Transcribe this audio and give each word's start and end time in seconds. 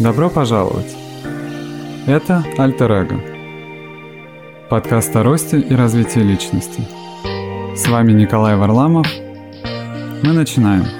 Добро 0.00 0.30
пожаловать! 0.30 0.96
Это 2.06 2.42
Альтер 2.56 2.90
Эго. 2.90 3.20
Подкаст 4.70 5.14
о 5.14 5.22
росте 5.22 5.60
и 5.60 5.74
развитии 5.74 6.20
личности. 6.20 6.88
С 7.76 7.86
вами 7.86 8.12
Николай 8.12 8.56
Варламов. 8.56 9.06
Мы 10.22 10.32
начинаем. 10.32 10.99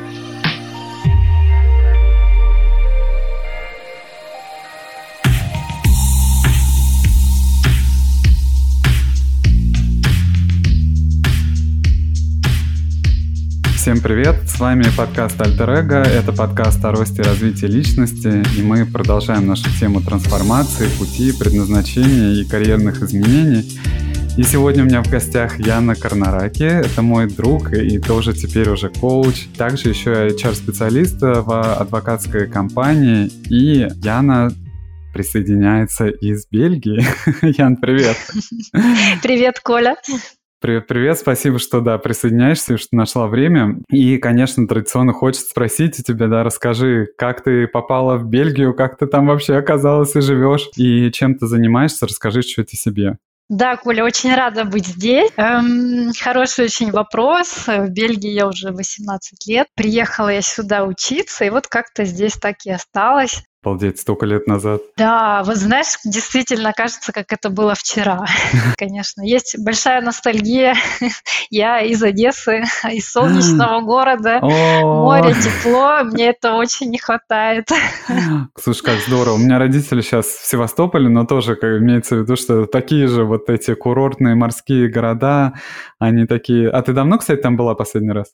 Всем 13.90 14.02
привет! 14.02 14.36
С 14.48 14.60
вами 14.60 14.84
подкаст 14.96 15.40
Альтер 15.42 15.68
Эго. 15.68 15.96
Это 15.96 16.32
подкаст 16.32 16.84
о 16.84 16.92
росте 16.92 17.22
и 17.22 17.24
развитии 17.24 17.66
личности. 17.66 18.40
И 18.56 18.62
мы 18.62 18.86
продолжаем 18.86 19.48
нашу 19.48 19.64
тему 19.80 20.00
трансформации, 20.00 20.86
пути, 20.96 21.32
предназначения 21.36 22.40
и 22.40 22.48
карьерных 22.48 23.02
изменений. 23.02 23.80
И 24.38 24.44
сегодня 24.44 24.84
у 24.84 24.86
меня 24.86 25.02
в 25.02 25.10
гостях 25.10 25.58
Яна 25.58 25.96
Карнараки. 25.96 26.62
Это 26.62 27.02
мой 27.02 27.28
друг 27.28 27.72
и 27.72 27.98
тоже 27.98 28.32
теперь 28.32 28.68
уже 28.68 28.90
коуч. 28.90 29.48
Также 29.58 29.88
еще 29.88 30.28
HR-специалист 30.28 31.20
в 31.20 31.72
адвокатской 31.74 32.48
компании. 32.48 33.26
И 33.48 33.88
Яна 34.04 34.52
присоединяется 35.12 36.06
из 36.06 36.46
Бельгии. 36.48 37.04
Ян, 37.58 37.76
привет! 37.76 38.16
Привет, 39.20 39.58
Коля! 39.58 39.96
Привет, 40.62 40.88
привет, 40.88 41.16
спасибо, 41.16 41.58
что, 41.58 41.80
да, 41.80 41.96
присоединяешься, 41.96 42.76
что 42.76 42.94
нашла 42.94 43.28
время. 43.28 43.78
И, 43.88 44.18
конечно, 44.18 44.68
традиционно 44.68 45.14
хочется 45.14 45.48
спросить 45.48 45.98
у 45.98 46.02
тебя, 46.02 46.26
да, 46.26 46.44
расскажи, 46.44 47.08
как 47.16 47.42
ты 47.42 47.66
попала 47.66 48.18
в 48.18 48.26
Бельгию, 48.26 48.74
как 48.74 48.98
ты 48.98 49.06
там 49.06 49.28
вообще 49.28 49.56
оказалась 49.56 50.14
и 50.16 50.20
живешь, 50.20 50.68
и 50.76 51.10
чем 51.12 51.36
ты 51.36 51.46
занимаешься, 51.46 52.06
расскажи 52.06 52.42
чуть-чуть 52.42 52.74
о 52.74 52.76
себе. 52.76 53.16
Да, 53.48 53.76
Коля, 53.76 54.04
очень 54.04 54.34
рада 54.34 54.66
быть 54.66 54.86
здесь. 54.86 55.30
Эм, 55.36 56.12
хороший 56.12 56.66
очень 56.66 56.90
вопрос. 56.90 57.66
В 57.66 57.88
Бельгии 57.88 58.30
я 58.30 58.46
уже 58.46 58.70
18 58.70 59.46
лет. 59.46 59.66
Приехала 59.74 60.28
я 60.28 60.42
сюда 60.42 60.84
учиться, 60.84 61.46
и 61.46 61.50
вот 61.50 61.68
как-то 61.68 62.04
здесь 62.04 62.34
так 62.34 62.56
и 62.66 62.70
осталась. 62.70 63.42
Обалдеть, 63.62 64.00
столько 64.00 64.24
лет 64.24 64.46
назад. 64.46 64.80
Да, 64.96 65.42
вот 65.44 65.56
знаешь, 65.56 65.98
действительно 66.06 66.72
кажется, 66.72 67.12
как 67.12 67.30
это 67.30 67.50
было 67.50 67.74
вчера. 67.74 68.24
Конечно, 68.78 69.20
есть 69.20 69.56
большая 69.62 70.00
ностальгия. 70.00 70.74
Я 71.50 71.82
из 71.82 72.02
Одессы, 72.02 72.62
из 72.90 73.10
солнечного 73.10 73.82
города, 73.82 74.40
море, 74.40 75.34
тепло, 75.34 76.04
мне 76.04 76.30
это 76.30 76.54
очень 76.54 76.88
не 76.88 76.96
хватает. 76.96 77.68
Слушай, 78.58 78.82
как 78.82 78.98
здорово. 79.06 79.34
У 79.34 79.38
меня 79.38 79.58
родители 79.58 80.00
сейчас 80.00 80.26
в 80.26 80.46
Севастополе, 80.46 81.10
но 81.10 81.26
тоже 81.26 81.54
как, 81.54 81.82
имеется 81.82 82.16
в 82.16 82.20
виду, 82.20 82.36
что 82.36 82.64
такие 82.64 83.08
же 83.08 83.24
вот 83.24 83.50
эти 83.50 83.74
курортные 83.74 84.36
морские 84.36 84.88
города, 84.88 85.52
они 85.98 86.26
такие... 86.26 86.70
А 86.70 86.80
ты 86.80 86.94
давно, 86.94 87.18
кстати, 87.18 87.40
там 87.42 87.58
была 87.58 87.74
последний 87.74 88.12
раз? 88.12 88.32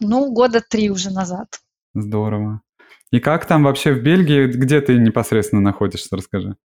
Ну, 0.00 0.32
года 0.32 0.62
три 0.66 0.88
уже 0.88 1.10
назад. 1.10 1.60
Здорово. 1.94 2.62
И 3.10 3.20
как 3.20 3.46
там 3.46 3.64
вообще 3.64 3.92
в 3.92 4.02
Бельгии, 4.02 4.46
где 4.46 4.80
ты 4.80 4.98
непосредственно 4.98 5.62
находишься, 5.62 6.14
расскажи. 6.16 6.56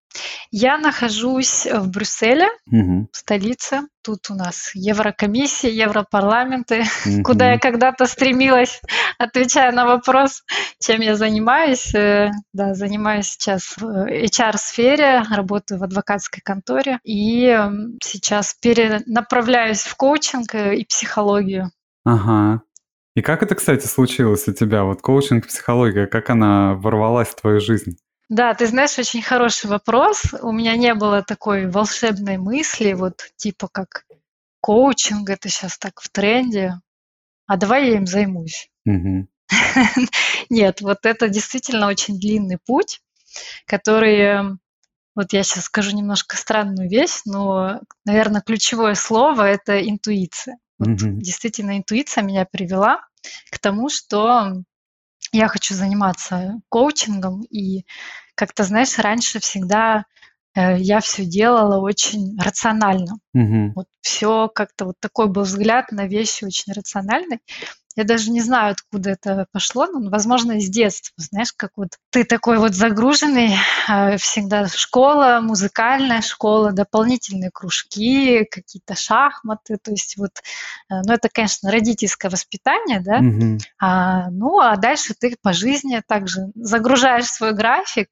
Я 0.50 0.76
нахожусь 0.76 1.66
в 1.66 1.90
Брюсселе, 1.90 2.48
угу. 2.70 3.08
в 3.10 3.16
столице. 3.16 3.80
Тут 4.02 4.30
у 4.30 4.34
нас 4.34 4.70
Еврокомиссия, 4.74 5.70
Европарламенты, 5.70 6.84
угу. 7.06 7.22
куда 7.24 7.52
я 7.52 7.58
когда-то 7.58 8.04
стремилась, 8.04 8.82
отвечая 9.18 9.72
на 9.72 9.86
вопрос, 9.86 10.42
чем 10.80 11.00
я 11.00 11.16
занимаюсь. 11.16 11.94
Э, 11.94 12.30
да, 12.52 12.74
занимаюсь 12.74 13.28
сейчас 13.28 13.76
в 13.78 13.84
HR-сфере, 13.84 15.22
работаю 15.30 15.80
в 15.80 15.84
адвокатской 15.84 16.42
конторе 16.44 16.98
и 17.04 17.58
сейчас 18.02 18.54
перенаправляюсь 18.60 19.80
в 19.80 19.96
коучинг 19.96 20.54
э, 20.54 20.76
и 20.76 20.84
психологию. 20.84 21.70
Ага. 22.04 22.62
И 23.14 23.22
как 23.22 23.42
это, 23.42 23.54
кстати, 23.54 23.86
случилось 23.86 24.48
у 24.48 24.52
тебя? 24.52 24.84
Вот 24.84 25.00
коучинг, 25.00 25.46
психология, 25.46 26.06
как 26.06 26.30
она 26.30 26.74
ворвалась 26.74 27.28
в 27.28 27.36
твою 27.36 27.60
жизнь? 27.60 27.96
Да, 28.28 28.54
ты 28.54 28.66
знаешь, 28.66 28.98
очень 28.98 29.22
хороший 29.22 29.70
вопрос. 29.70 30.22
У 30.42 30.50
меня 30.50 30.76
не 30.76 30.94
было 30.94 31.22
такой 31.22 31.70
волшебной 31.70 32.38
мысли, 32.38 32.92
вот 32.94 33.30
типа 33.36 33.68
как 33.70 34.04
коучинг, 34.60 35.28
это 35.30 35.48
сейчас 35.48 35.78
так 35.78 36.00
в 36.00 36.08
тренде, 36.08 36.80
а 37.46 37.56
давай 37.56 37.90
я 37.90 37.96
им 37.96 38.06
займусь. 38.06 38.70
Нет, 40.50 40.80
вот 40.80 41.04
это 41.04 41.28
действительно 41.28 41.86
очень 41.86 42.18
длинный 42.18 42.58
путь, 42.66 43.00
который, 43.66 44.56
вот 45.14 45.32
я 45.32 45.42
сейчас 45.42 45.64
скажу 45.64 45.94
немножко 45.94 46.36
странную 46.36 46.88
вещь, 46.88 47.20
но, 47.26 47.80
наверное, 48.04 48.40
ключевое 48.40 48.94
слово– 48.94 49.42
это 49.42 49.86
интуиция. 49.86 50.56
Вот 50.84 51.18
действительно 51.18 51.78
интуиция 51.78 52.22
меня 52.22 52.44
привела 52.44 53.00
к 53.50 53.58
тому, 53.58 53.88
что 53.88 54.62
я 55.32 55.48
хочу 55.48 55.74
заниматься 55.74 56.60
коучингом, 56.68 57.42
и 57.42 57.84
как-то, 58.34 58.64
знаешь, 58.64 58.98
раньше 58.98 59.40
всегда 59.40 60.04
э, 60.54 60.78
я 60.78 61.00
все 61.00 61.24
делала 61.24 61.80
очень 61.80 62.38
рационально. 62.40 63.18
mm 63.36 63.72
Вот 63.74 63.86
все 64.00 64.48
как-то 64.48 64.86
вот 64.86 64.96
такой 65.00 65.28
был 65.28 65.42
взгляд 65.42 65.90
на 65.92 66.06
вещи 66.06 66.44
очень 66.44 66.72
рациональный. 66.72 67.40
Я 67.96 68.04
даже 68.04 68.30
не 68.30 68.40
знаю, 68.40 68.72
откуда 68.72 69.10
это 69.10 69.46
пошло, 69.52 69.86
но, 69.86 70.10
возможно, 70.10 70.52
из 70.52 70.68
детства. 70.68 71.12
Знаешь, 71.16 71.52
как 71.56 71.70
вот 71.76 71.90
ты 72.10 72.24
такой 72.24 72.58
вот 72.58 72.74
загруженный, 72.74 73.56
а, 73.88 74.16
всегда 74.16 74.66
школа, 74.68 75.40
музыкальная 75.40 76.20
школа, 76.20 76.72
дополнительные 76.72 77.50
кружки, 77.52 78.44
какие-то 78.50 78.96
шахматы. 78.96 79.78
То 79.82 79.92
есть 79.92 80.16
вот, 80.16 80.32
э, 80.90 80.94
ну, 81.04 81.12
это, 81.12 81.28
конечно, 81.32 81.70
родительское 81.70 82.30
воспитание, 82.30 83.00
да. 83.00 83.20
Mm-hmm. 83.20 83.58
А, 83.80 84.30
ну, 84.30 84.58
а 84.58 84.76
дальше 84.76 85.14
ты 85.18 85.36
по 85.40 85.52
жизни 85.52 86.02
также 86.06 86.50
загружаешь 86.56 87.26
свой 87.26 87.54
график 87.54 88.08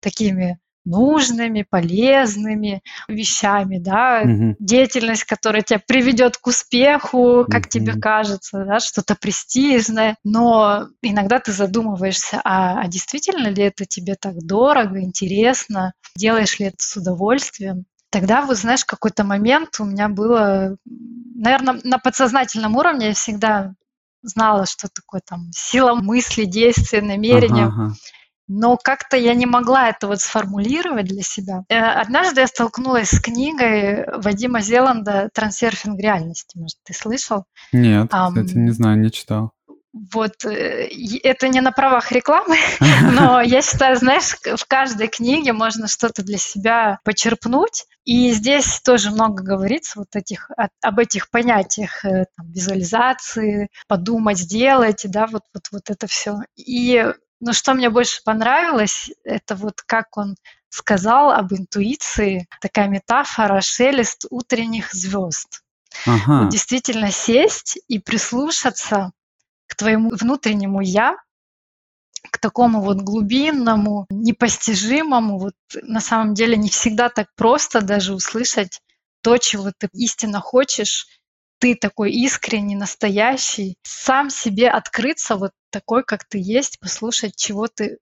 такими 0.00 0.58
нужными, 0.86 1.66
полезными 1.68 2.80
вещами, 3.08 3.78
да, 3.78 4.22
угу. 4.24 4.56
деятельность, 4.58 5.24
которая 5.24 5.62
тебя 5.62 5.80
приведет 5.86 6.38
к 6.38 6.46
успеху, 6.46 7.44
как 7.50 7.62
угу. 7.62 7.68
тебе 7.68 7.92
кажется, 7.94 8.64
да, 8.64 8.78
что-то 8.80 9.16
престижное, 9.16 10.16
но 10.24 10.88
иногда 11.02 11.40
ты 11.40 11.52
задумываешься, 11.52 12.40
а, 12.44 12.80
а 12.80 12.88
действительно 12.88 13.48
ли 13.48 13.64
это 13.64 13.84
тебе 13.84 14.14
так 14.14 14.38
дорого, 14.38 15.02
интересно, 15.02 15.92
делаешь 16.16 16.58
ли 16.58 16.66
это 16.66 16.76
с 16.78 16.96
удовольствием? 16.96 17.84
Тогда, 18.10 18.42
вот 18.42 18.56
знаешь, 18.56 18.84
какой-то 18.84 19.24
момент 19.24 19.76
у 19.80 19.84
меня 19.84 20.08
было, 20.08 20.76
наверное, 21.34 21.80
на 21.82 21.98
подсознательном 21.98 22.76
уровне 22.76 23.08
я 23.08 23.14
всегда 23.14 23.74
знала, 24.22 24.66
что 24.66 24.88
такое 24.88 25.20
там 25.26 25.50
сила 25.52 25.94
мысли, 25.94 26.44
действия, 26.44 27.02
намерения. 27.02 27.64
Ага, 27.64 27.84
ага 27.86 27.94
но 28.48 28.76
как-то 28.76 29.16
я 29.16 29.34
не 29.34 29.46
могла 29.46 29.88
это 29.88 30.06
вот 30.06 30.20
сформулировать 30.20 31.06
для 31.06 31.22
себя. 31.22 31.64
Э, 31.68 31.78
однажды 31.78 32.40
я 32.40 32.46
столкнулась 32.46 33.10
с 33.10 33.20
книгой 33.20 34.04
Вадима 34.18 34.60
Зеланда 34.60 35.30
«Трансерфинг 35.32 36.00
реальности». 36.00 36.58
Может, 36.58 36.78
ты 36.84 36.94
слышал? 36.94 37.44
Нет, 37.72 38.08
кстати, 38.10 38.56
не 38.56 38.70
знаю, 38.70 38.98
не 38.98 39.10
читал. 39.10 39.52
Вот 40.12 40.44
э, 40.44 40.88
это 41.22 41.48
не 41.48 41.60
на 41.60 41.72
правах 41.72 42.12
рекламы, 42.12 42.56
но 43.18 43.40
я 43.40 43.62
считаю, 43.62 43.96
знаешь, 43.96 44.36
в 44.44 44.64
каждой 44.66 45.08
книге 45.08 45.52
можно 45.52 45.88
что-то 45.88 46.22
для 46.22 46.38
себя 46.38 46.98
почерпнуть. 47.04 47.86
И 48.04 48.30
здесь 48.32 48.80
тоже 48.84 49.10
много 49.10 49.42
говорится 49.42 49.98
вот 49.98 50.14
этих, 50.14 50.50
об 50.82 50.98
этих 50.98 51.30
понятиях 51.30 52.04
э, 52.04 52.26
там, 52.36 52.50
визуализации, 52.52 53.68
подумать, 53.88 54.38
сделать, 54.38 55.04
да, 55.08 55.26
вот, 55.26 55.42
вот, 55.54 55.64
вот 55.72 55.90
это 55.90 56.06
все. 56.06 56.36
И 56.56 57.12
но 57.46 57.52
что 57.52 57.74
мне 57.74 57.90
больше 57.90 58.22
понравилось, 58.24 59.08
это 59.22 59.54
вот 59.54 59.80
как 59.80 60.16
он 60.16 60.34
сказал 60.68 61.30
об 61.30 61.52
интуиции, 61.52 62.48
такая 62.60 62.88
метафора 62.88 63.60
шелест 63.60 64.26
утренних 64.30 64.92
звезд. 64.92 65.62
Ага. 66.06 66.42
Вот 66.42 66.48
действительно 66.48 67.12
сесть 67.12 67.78
и 67.86 68.00
прислушаться 68.00 69.12
к 69.68 69.76
твоему 69.76 70.10
внутреннему 70.10 70.80
я, 70.80 71.16
к 72.32 72.38
такому 72.38 72.80
вот 72.80 72.96
глубинному, 72.96 74.06
непостижимому, 74.10 75.38
вот 75.38 75.54
на 75.82 76.00
самом 76.00 76.34
деле 76.34 76.56
не 76.56 76.68
всегда 76.68 77.10
так 77.10 77.28
просто 77.36 77.80
даже 77.80 78.12
услышать 78.12 78.80
то, 79.20 79.38
чего 79.38 79.70
ты 79.70 79.88
истинно 79.92 80.40
хочешь, 80.40 81.06
ты 81.58 81.74
такой 81.74 82.12
искренний, 82.12 82.76
настоящий, 82.76 83.76
сам 83.82 84.30
себе 84.30 84.68
открыться 84.68 85.36
вот 85.36 85.52
такой, 85.70 86.04
как 86.04 86.24
ты 86.28 86.38
есть, 86.38 86.78
послушать, 86.80 87.36
чего 87.36 87.66
ты 87.68 87.98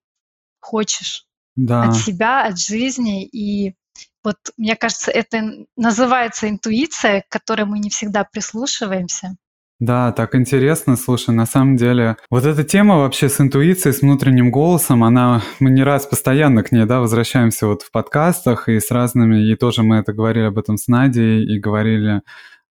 хочешь 0.60 1.26
да. 1.56 1.84
от 1.84 1.96
себя, 1.96 2.44
от 2.46 2.58
жизни. 2.58 3.24
И 3.26 3.74
вот 4.22 4.36
мне 4.56 4.76
кажется, 4.76 5.10
это 5.10 5.66
называется 5.76 6.48
интуиция, 6.48 7.22
к 7.22 7.32
которой 7.32 7.64
мы 7.64 7.78
не 7.78 7.90
всегда 7.90 8.24
прислушиваемся. 8.24 9.36
Да, 9.80 10.12
так 10.12 10.36
интересно, 10.36 10.96
слушай, 10.96 11.34
на 11.34 11.46
самом 11.46 11.76
деле, 11.76 12.16
вот 12.30 12.44
эта 12.44 12.62
тема 12.62 12.98
вообще 12.98 13.28
с 13.28 13.40
интуицией, 13.40 13.92
с 13.92 14.02
внутренним 14.02 14.52
голосом, 14.52 15.02
она, 15.02 15.42
мы 15.58 15.68
не 15.70 15.82
раз 15.82 16.06
постоянно 16.06 16.62
к 16.62 16.70
ней, 16.70 16.86
да, 16.86 17.00
возвращаемся 17.00 17.66
вот 17.66 17.82
в 17.82 17.90
подкастах 17.90 18.68
и 18.68 18.78
с 18.78 18.92
разными, 18.92 19.50
и 19.50 19.56
тоже 19.56 19.82
мы 19.82 19.96
это 19.96 20.12
говорили 20.12 20.44
об 20.44 20.58
этом 20.58 20.76
с 20.76 20.86
Надей, 20.86 21.44
и 21.44 21.58
говорили 21.58 22.22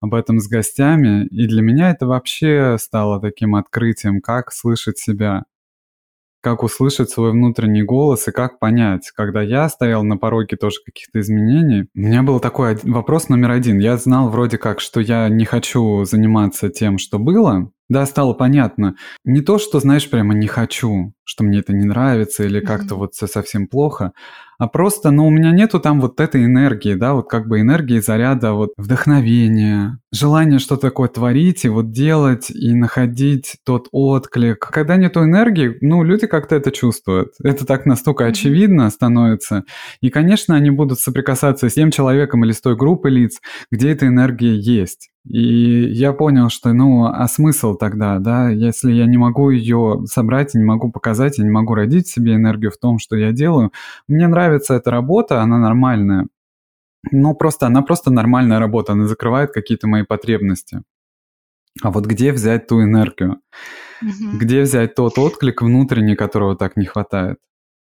об 0.04 0.14
этом 0.14 0.38
с 0.38 0.48
гостями, 0.48 1.26
и 1.26 1.46
для 1.46 1.62
меня 1.62 1.90
это 1.90 2.06
вообще 2.06 2.76
стало 2.78 3.20
таким 3.20 3.56
открытием, 3.56 4.20
как 4.20 4.52
слышать 4.52 4.98
себя 4.98 5.44
как 6.44 6.62
услышать 6.62 7.08
свой 7.08 7.32
внутренний 7.32 7.82
голос 7.82 8.28
и 8.28 8.30
как 8.30 8.58
понять, 8.58 9.10
когда 9.16 9.40
я 9.40 9.66
стоял 9.70 10.04
на 10.04 10.18
пороге 10.18 10.58
тоже 10.58 10.76
каких-то 10.84 11.20
изменений, 11.20 11.88
у 11.94 11.98
меня 11.98 12.22
был 12.22 12.38
такой 12.38 12.76
вопрос 12.82 13.30
номер 13.30 13.52
один. 13.52 13.78
Я 13.78 13.96
знал 13.96 14.28
вроде 14.28 14.58
как, 14.58 14.80
что 14.80 15.00
я 15.00 15.30
не 15.30 15.46
хочу 15.46 16.04
заниматься 16.04 16.68
тем, 16.68 16.98
что 16.98 17.18
было, 17.18 17.70
да, 17.88 18.06
стало 18.06 18.32
понятно. 18.32 18.96
Не 19.24 19.40
то, 19.42 19.58
что, 19.58 19.80
знаешь, 19.80 20.08
прямо 20.08 20.34
не 20.34 20.46
хочу, 20.46 21.12
что 21.24 21.44
мне 21.44 21.60
это 21.60 21.72
не 21.72 21.84
нравится 21.84 22.44
или 22.44 22.60
как-то 22.60 22.94
mm-hmm. 22.94 22.98
вот 22.98 23.14
все 23.14 23.26
совсем 23.26 23.66
плохо, 23.66 24.12
а 24.58 24.68
просто, 24.68 25.10
ну, 25.10 25.26
у 25.26 25.30
меня 25.30 25.50
нету 25.50 25.80
там 25.80 26.00
вот 26.00 26.20
этой 26.20 26.44
энергии, 26.44 26.94
да, 26.94 27.14
вот 27.14 27.28
как 27.28 27.48
бы 27.48 27.60
энергии 27.60 27.98
заряда, 27.98 28.52
вот 28.52 28.72
вдохновения, 28.76 29.98
желание 30.12 30.58
что-то 30.58 30.82
такое 30.82 31.08
творить 31.08 31.64
и 31.64 31.68
вот 31.68 31.90
делать 31.90 32.50
и 32.50 32.72
находить 32.72 33.56
тот 33.64 33.88
отклик. 33.90 34.60
Когда 34.60 34.96
нету 34.96 35.24
энергии, 35.24 35.76
ну, 35.80 36.04
люди 36.04 36.26
как-то 36.26 36.54
это 36.54 36.70
чувствуют. 36.70 37.32
Это 37.42 37.66
так 37.66 37.84
настолько 37.84 38.26
очевидно 38.26 38.88
становится. 38.90 39.64
И, 40.00 40.10
конечно, 40.10 40.54
они 40.54 40.70
будут 40.70 41.00
соприкасаться 41.00 41.68
с 41.68 41.74
тем 41.74 41.90
человеком 41.90 42.44
или 42.44 42.52
с 42.52 42.60
той 42.60 42.76
группой 42.76 43.10
лиц, 43.10 43.40
где 43.70 43.90
эта 43.90 44.06
энергия 44.06 44.54
есть. 44.54 45.10
И 45.26 45.90
я 45.92 46.12
понял, 46.12 46.50
что, 46.50 46.72
ну, 46.74 47.06
а 47.06 47.26
смысл 47.28 47.74
тогда, 47.76 48.18
да, 48.18 48.50
если 48.50 48.92
я 48.92 49.06
не 49.06 49.16
могу 49.16 49.48
ее 49.50 50.02
собрать, 50.06 50.54
не 50.54 50.62
могу 50.64 50.90
показать, 50.92 51.38
я 51.38 51.44
не 51.44 51.50
могу 51.50 51.74
родить 51.74 52.08
себе 52.08 52.34
энергию 52.34 52.70
в 52.70 52.76
том, 52.76 52.98
что 52.98 53.16
я 53.16 53.32
делаю. 53.32 53.72
Мне 54.06 54.28
нравится 54.28 54.74
эта 54.74 54.90
работа, 54.90 55.40
она 55.40 55.58
нормальная. 55.58 56.28
Ну, 57.10 57.34
просто 57.34 57.66
она 57.66 57.82
просто 57.82 58.10
нормальная 58.10 58.58
работа, 58.58 58.92
она 58.92 59.06
закрывает 59.06 59.52
какие-то 59.52 59.88
мои 59.88 60.02
потребности. 60.02 60.82
А 61.82 61.90
вот 61.90 62.06
где 62.06 62.32
взять 62.32 62.66
ту 62.66 62.82
энергию? 62.82 63.40
Угу. 64.02 64.38
Где 64.38 64.62
взять 64.62 64.94
тот 64.94 65.18
отклик 65.18 65.62
внутренний, 65.62 66.16
которого 66.16 66.56
так 66.56 66.76
не 66.76 66.84
хватает? 66.84 67.38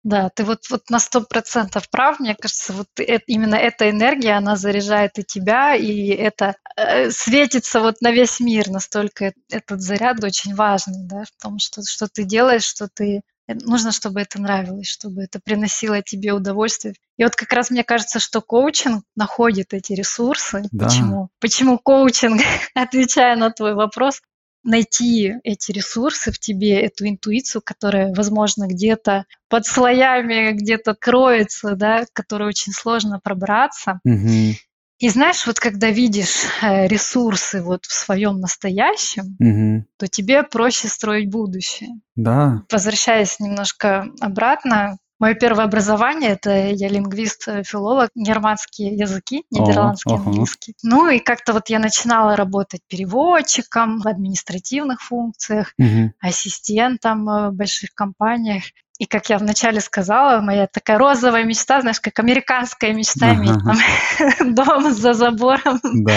Да, 0.08 0.30
ты 0.30 0.46
вот, 0.46 0.60
вот 0.70 0.90
на 0.90 1.00
сто 1.00 1.20
процентов 1.20 1.90
прав. 1.90 2.22
Мне 2.22 2.34
кажется, 2.34 2.72
вот 2.72 2.88
это, 2.96 3.26
именно 3.28 3.56
эта 3.56 3.90
энергия, 3.90 4.38
она 4.38 4.56
заряжает 4.56 5.20
и 5.20 5.24
тебя, 5.26 5.76
и 5.76 6.08
это 6.08 6.56
э, 6.78 7.12
светится 7.12 7.82
вот 7.82 8.00
на 8.00 8.12
весь 8.12 8.40
мир. 8.40 8.70
Настолько 8.70 9.34
этот 9.50 9.82
заряд 9.82 10.24
очень 10.24 10.56
важный, 10.56 11.04
да, 11.04 11.24
в 11.26 11.44
том, 11.44 11.60
что, 11.60 11.82
что 11.86 12.08
ты 12.08 12.24
делаешь, 12.24 12.64
что 12.64 12.88
ты 12.88 13.20
э, 13.48 13.54
нужно, 13.66 13.92
чтобы 13.92 14.22
это 14.22 14.42
нравилось, 14.42 14.88
чтобы 14.88 15.24
это 15.24 15.42
приносило 15.44 16.02
тебе 16.02 16.32
удовольствие. 16.32 16.94
И 17.18 17.26
вот 17.26 17.36
как 17.36 17.52
раз 17.52 17.70
мне 17.70 17.84
кажется, 17.84 18.22
что 18.22 18.40
коучинг 18.40 19.04
находит 19.18 19.74
эти 19.74 19.92
ресурсы. 19.92 20.64
Да. 20.72 20.86
Почему? 20.86 21.30
Почему 21.42 21.78
коучинг, 21.80 22.42
отвечая 22.76 23.36
на 23.36 23.52
твой 23.52 23.74
вопрос, 23.74 24.22
найти 24.64 25.36
эти 25.44 25.72
ресурсы 25.72 26.32
в 26.32 26.40
тебе, 26.40 26.82
эту 26.82 27.08
интуицию, 27.08 27.62
которая, 27.64 28.14
возможно, 28.14 28.68
где-то 28.68 29.26
под 29.50 29.66
слоями 29.66 30.52
где-то 30.52 30.94
кроется, 30.94 31.76
да, 31.76 32.06
которой 32.14 32.50
очень 32.50 32.74
сложно 32.74 33.20
пробраться. 33.24 34.00
Угу. 34.04 34.56
И 35.00 35.10
знаешь, 35.10 35.46
вот 35.46 35.60
когда 35.60 35.92
видишь 35.92 36.46
э, 36.62 36.88
ресурсы 36.88 37.62
вот 37.62 37.86
в 37.86 37.94
своем 37.94 38.40
настоящем, 38.40 39.38
угу. 39.40 39.86
то 39.98 40.08
тебе 40.08 40.44
проще 40.44 40.88
строить 40.88 41.30
будущее. 41.30 41.90
Да. 42.16 42.64
Возвращаясь 42.72 43.40
немножко 43.40 44.08
обратно, 44.20 44.98
Мое 45.20 45.34
первое 45.34 45.66
образование 45.66 46.32
это 46.32 46.52
я 46.52 46.90
лингвист, 46.90 47.48
э, 47.48 47.64
филолог, 47.64 48.12
германские 48.14 48.96
языки, 48.96 49.44
нидерландский, 49.50 50.14
uh-huh. 50.14 50.26
английский. 50.26 50.76
Ну 50.84 51.10
и 51.10 51.20
как-то 51.20 51.54
вот 51.54 51.70
я 51.70 51.80
начинала 51.80 52.36
работать 52.36 52.82
переводчиком 52.88 54.00
в 54.00 54.08
административных 54.08 55.02
функциях, 55.02 55.74
uh-huh. 55.82 56.10
ассистентом 56.20 57.28
э, 57.30 57.50
в 57.50 57.54
больших 57.54 57.96
компаниях. 57.96 58.64
И 59.00 59.06
как 59.06 59.30
я 59.30 59.38
вначале 59.38 59.80
сказала, 59.80 60.42
моя 60.42 60.68
такая 60.68 60.98
розовая 60.98 61.44
мечта, 61.44 61.82
знаешь, 61.82 62.00
как 62.00 62.20
американская 62.20 62.94
мечта, 62.94 63.32
uh-huh. 63.32 63.36
иметь 63.36 64.34
там 64.40 64.56
дом 64.56 64.94
за 64.94 65.14
забором. 65.14 65.80
Да. 65.84 66.14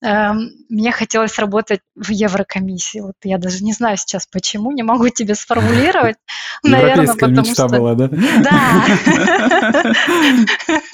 Эм, 0.00 0.50
мне 0.68 0.92
хотелось 0.92 1.38
работать 1.40 1.80
в 1.96 2.10
Еврокомиссии. 2.10 3.00
Вот 3.00 3.16
я 3.24 3.36
даже 3.38 3.64
не 3.64 3.72
знаю 3.72 3.96
сейчас 3.96 4.26
почему, 4.26 4.70
не 4.70 4.84
могу 4.84 5.08
тебе 5.08 5.34
сформулировать. 5.34 6.16
Наверное, 6.62 7.14
потому 7.14 7.44
что... 7.44 7.66
была, 7.68 7.94
да? 7.94 8.08
Да. 8.08 8.84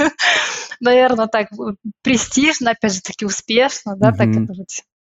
Наверное, 0.80 1.26
так 1.26 1.48
престижно, 2.02 2.70
опять 2.70 2.94
же 2.94 3.02
таки 3.02 3.26
успешно, 3.26 3.94
да, 3.96 4.12
так 4.12 4.28
это 4.28 4.52
вот 4.54 4.68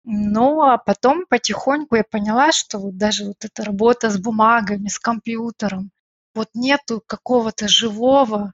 ну, 0.10 0.62
а 0.62 0.78
потом 0.78 1.26
потихоньку 1.28 1.98
я 1.98 2.04
поняла, 2.10 2.54
что 2.54 2.80
вот 2.80 2.98
даже 2.98 3.26
вот 3.26 3.44
эта 3.44 3.66
работа 3.66 4.10
с 4.10 4.18
бумагами, 4.18 4.88
с 4.88 5.00
компьютером, 5.00 5.92
вот 6.34 6.48
нету 6.54 7.04
какого-то 7.06 7.68
живого 7.68 8.54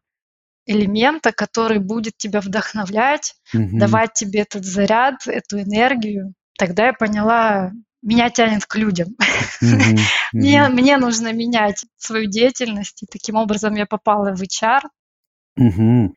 элемента, 0.65 1.31
который 1.31 1.79
будет 1.79 2.17
тебя 2.17 2.41
вдохновлять, 2.41 3.35
угу. 3.53 3.77
давать 3.77 4.13
тебе 4.13 4.41
этот 4.41 4.65
заряд, 4.65 5.27
эту 5.27 5.59
энергию. 5.61 6.33
Тогда 6.57 6.87
я 6.87 6.93
поняла, 6.93 7.71
меня 8.03 8.29
тянет 8.29 8.65
к 8.65 8.75
людям. 8.75 9.09
Mm-hmm. 9.61 9.99
мне, 10.33 10.67
мне 10.69 10.97
нужно 10.97 11.33
менять 11.33 11.85
свою 11.97 12.29
деятельность. 12.29 13.03
И 13.03 13.05
таким 13.09 13.35
образом 13.35 13.75
я 13.75 13.85
попала 13.85 14.35
в 14.35 14.41
HR. 14.41 14.81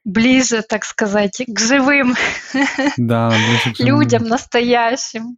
Ближе, 0.04 0.62
так 0.62 0.84
сказать, 0.84 1.42
к 1.46 1.58
живым 1.58 2.14
да, 2.96 3.32
людям, 3.78 4.24
настоящим. 4.24 5.36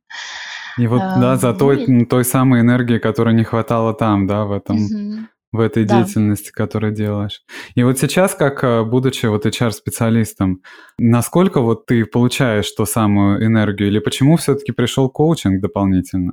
И 0.79 0.87
вот, 0.87 1.03
а, 1.03 1.19
да, 1.19 1.37
за 1.37 1.53
той, 1.53 1.85
и... 1.85 2.05
той 2.05 2.25
самой 2.25 2.61
энергии, 2.61 2.99
которой 2.99 3.35
не 3.35 3.43
хватало 3.43 3.95
там, 3.95 4.27
да, 4.29 4.45
в 4.45 4.53
этом. 4.53 5.29
В 5.53 5.61
этой 5.61 5.85
да. 5.85 6.03
деятельности, 6.03 6.51
которую 6.51 6.93
делаешь. 6.93 7.43
И 7.75 7.83
вот 7.83 7.99
сейчас, 7.99 8.35
как 8.35 8.63
э, 8.65 8.85
будучи 8.85 9.27
вот 9.27 9.47
HR-специалистом, 9.47 10.63
насколько 10.99 11.61
вот 11.61 11.87
ты 11.87 12.05
получаешь 12.05 12.71
ту 12.73 12.85
самую 12.85 13.45
энергию 13.45 13.89
или 13.89 13.99
почему 13.99 14.37
все-таки 14.37 14.73
пришел 14.73 15.09
коучинг 15.09 15.61
дополнительно? 15.61 16.33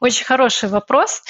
Очень 0.00 0.24
хороший 0.24 0.68
вопрос, 0.68 1.22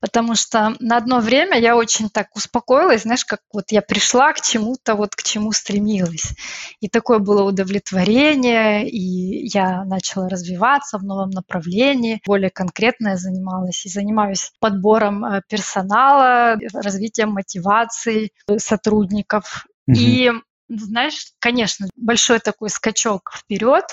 потому 0.00 0.34
что 0.34 0.74
на 0.80 0.96
одно 0.96 1.20
время 1.20 1.58
я 1.58 1.76
очень 1.76 2.10
так 2.10 2.34
успокоилась, 2.34 3.02
знаешь, 3.02 3.24
как 3.24 3.40
вот 3.52 3.70
я 3.70 3.80
пришла 3.80 4.32
к 4.32 4.40
чему-то, 4.40 4.94
вот 4.94 5.14
к 5.14 5.22
чему 5.22 5.52
стремилась. 5.52 6.34
И 6.80 6.88
такое 6.88 7.18
было 7.18 7.44
удовлетворение, 7.44 8.88
и 8.88 9.46
я 9.46 9.84
начала 9.84 10.28
развиваться 10.28 10.98
в 10.98 11.04
новом 11.04 11.30
направлении, 11.30 12.20
более 12.26 12.50
конкретно 12.50 13.10
я 13.10 13.16
занималась 13.16 13.84
и 13.86 13.88
занимаюсь 13.88 14.50
подбором 14.60 15.24
э, 15.24 15.42
персонала, 15.48 16.56
развитием 16.72 17.30
мотивации 17.30 18.32
сотрудников. 18.58 19.66
Угу. 19.86 19.96
И 19.96 20.30
знаешь, 20.68 21.32
конечно, 21.38 21.88
большой 21.96 22.40
такой 22.40 22.70
скачок 22.70 23.32
вперед, 23.34 23.84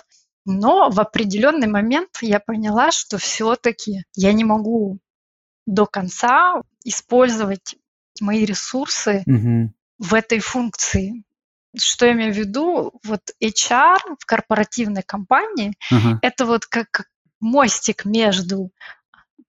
но 0.45 0.89
в 0.89 0.99
определенный 0.99 1.67
момент 1.67 2.09
я 2.21 2.39
поняла, 2.39 2.91
что 2.91 3.17
все-таки 3.17 4.03
я 4.15 4.31
не 4.31 4.43
могу 4.43 4.99
до 5.65 5.85
конца 5.85 6.61
использовать 6.83 7.75
мои 8.21 8.45
ресурсы 8.45 9.23
угу. 9.25 9.73
в 9.97 10.13
этой 10.13 10.39
функции. 10.39 11.23
Что 11.77 12.05
я 12.05 12.13
имею 12.13 12.33
в 12.33 12.37
виду? 12.37 12.93
Вот 13.03 13.21
HR 13.43 14.15
в 14.19 14.25
корпоративной 14.25 15.03
компании 15.03 15.73
uh 15.91 16.17
это 16.21 16.45
вот 16.45 16.65
как 16.65 17.09
мостик 17.39 18.05
между 18.05 18.71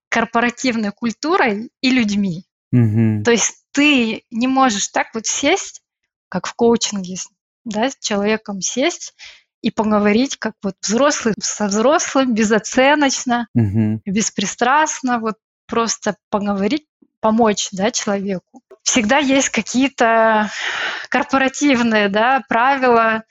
корпоративной 0.09 0.91
культурой 0.91 1.69
и 1.81 1.89
людьми. 1.91 2.45
Угу. 2.71 3.23
То 3.23 3.31
есть 3.31 3.65
ты 3.71 4.23
не 4.31 4.47
можешь 4.47 4.87
так 4.89 5.07
вот 5.13 5.25
сесть, 5.25 5.81
как 6.29 6.47
в 6.47 6.53
коучинге, 6.55 7.15
да, 7.63 7.89
с 7.89 7.97
человеком 7.99 8.61
сесть 8.61 9.13
и 9.61 9.71
поговорить 9.71 10.37
как 10.37 10.53
вот 10.63 10.75
взрослый 10.81 11.33
со 11.39 11.67
взрослым, 11.67 12.33
безоценочно, 12.33 13.47
угу. 13.53 14.01
беспристрастно, 14.05 15.19
вот 15.19 15.35
просто 15.67 16.15
поговорить, 16.29 16.85
помочь 17.19 17.69
да, 17.71 17.91
человеку. 17.91 18.61
Всегда 18.83 19.17
есть 19.17 19.49
какие-то 19.49 20.49
корпоративные 21.09 22.09
да, 22.09 22.43
правила. 22.47 23.23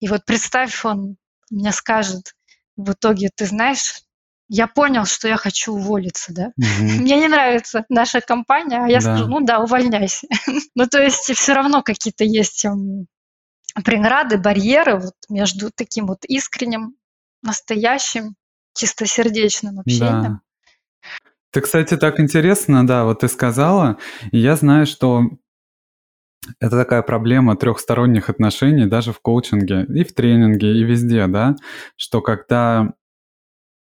И 0.00 0.08
вот 0.08 0.24
представь, 0.24 0.84
он 0.84 1.16
мне 1.50 1.72
скажет 1.72 2.34
в 2.76 2.92
итоге, 2.92 3.30
ты 3.34 3.46
знаешь, 3.46 4.04
я 4.48 4.66
понял, 4.66 5.04
что 5.04 5.28
я 5.28 5.36
хочу 5.36 5.72
уволиться, 5.72 6.32
да. 6.32 6.52
Угу. 6.56 7.02
Мне 7.02 7.18
не 7.18 7.28
нравится 7.28 7.84
наша 7.88 8.20
компания, 8.20 8.84
а 8.84 8.88
я 8.88 9.00
да. 9.00 9.16
скажу, 9.16 9.26
ну 9.26 9.40
да, 9.40 9.60
увольняйся. 9.60 10.26
ну, 10.74 10.86
то 10.86 11.02
есть 11.02 11.34
все 11.34 11.54
равно 11.54 11.82
какие-то 11.82 12.24
есть 12.24 12.64
преграды, 13.82 14.38
барьеры 14.38 14.96
вот 14.96 15.14
между 15.28 15.70
таким 15.74 16.06
вот 16.06 16.24
искренним, 16.26 16.94
настоящим 17.42 18.36
чистосердечным 18.74 19.80
общением. 19.80 20.22
Да. 20.22 20.40
Ты, 21.50 21.60
кстати, 21.60 21.96
так 21.96 22.18
интересно, 22.18 22.86
да, 22.86 23.04
вот 23.04 23.20
ты 23.20 23.28
сказала, 23.28 23.98
и 24.32 24.38
я 24.38 24.56
знаю, 24.56 24.86
что 24.86 25.22
это 26.60 26.76
такая 26.76 27.02
проблема 27.02 27.56
трехсторонних 27.56 28.28
отношений 28.28 28.86
даже 28.86 29.12
в 29.12 29.20
коучинге 29.20 29.84
и 29.84 30.04
в 30.04 30.14
тренинге, 30.14 30.72
и 30.76 30.84
везде, 30.84 31.26
да, 31.26 31.54
что 31.96 32.20
когда 32.20 32.94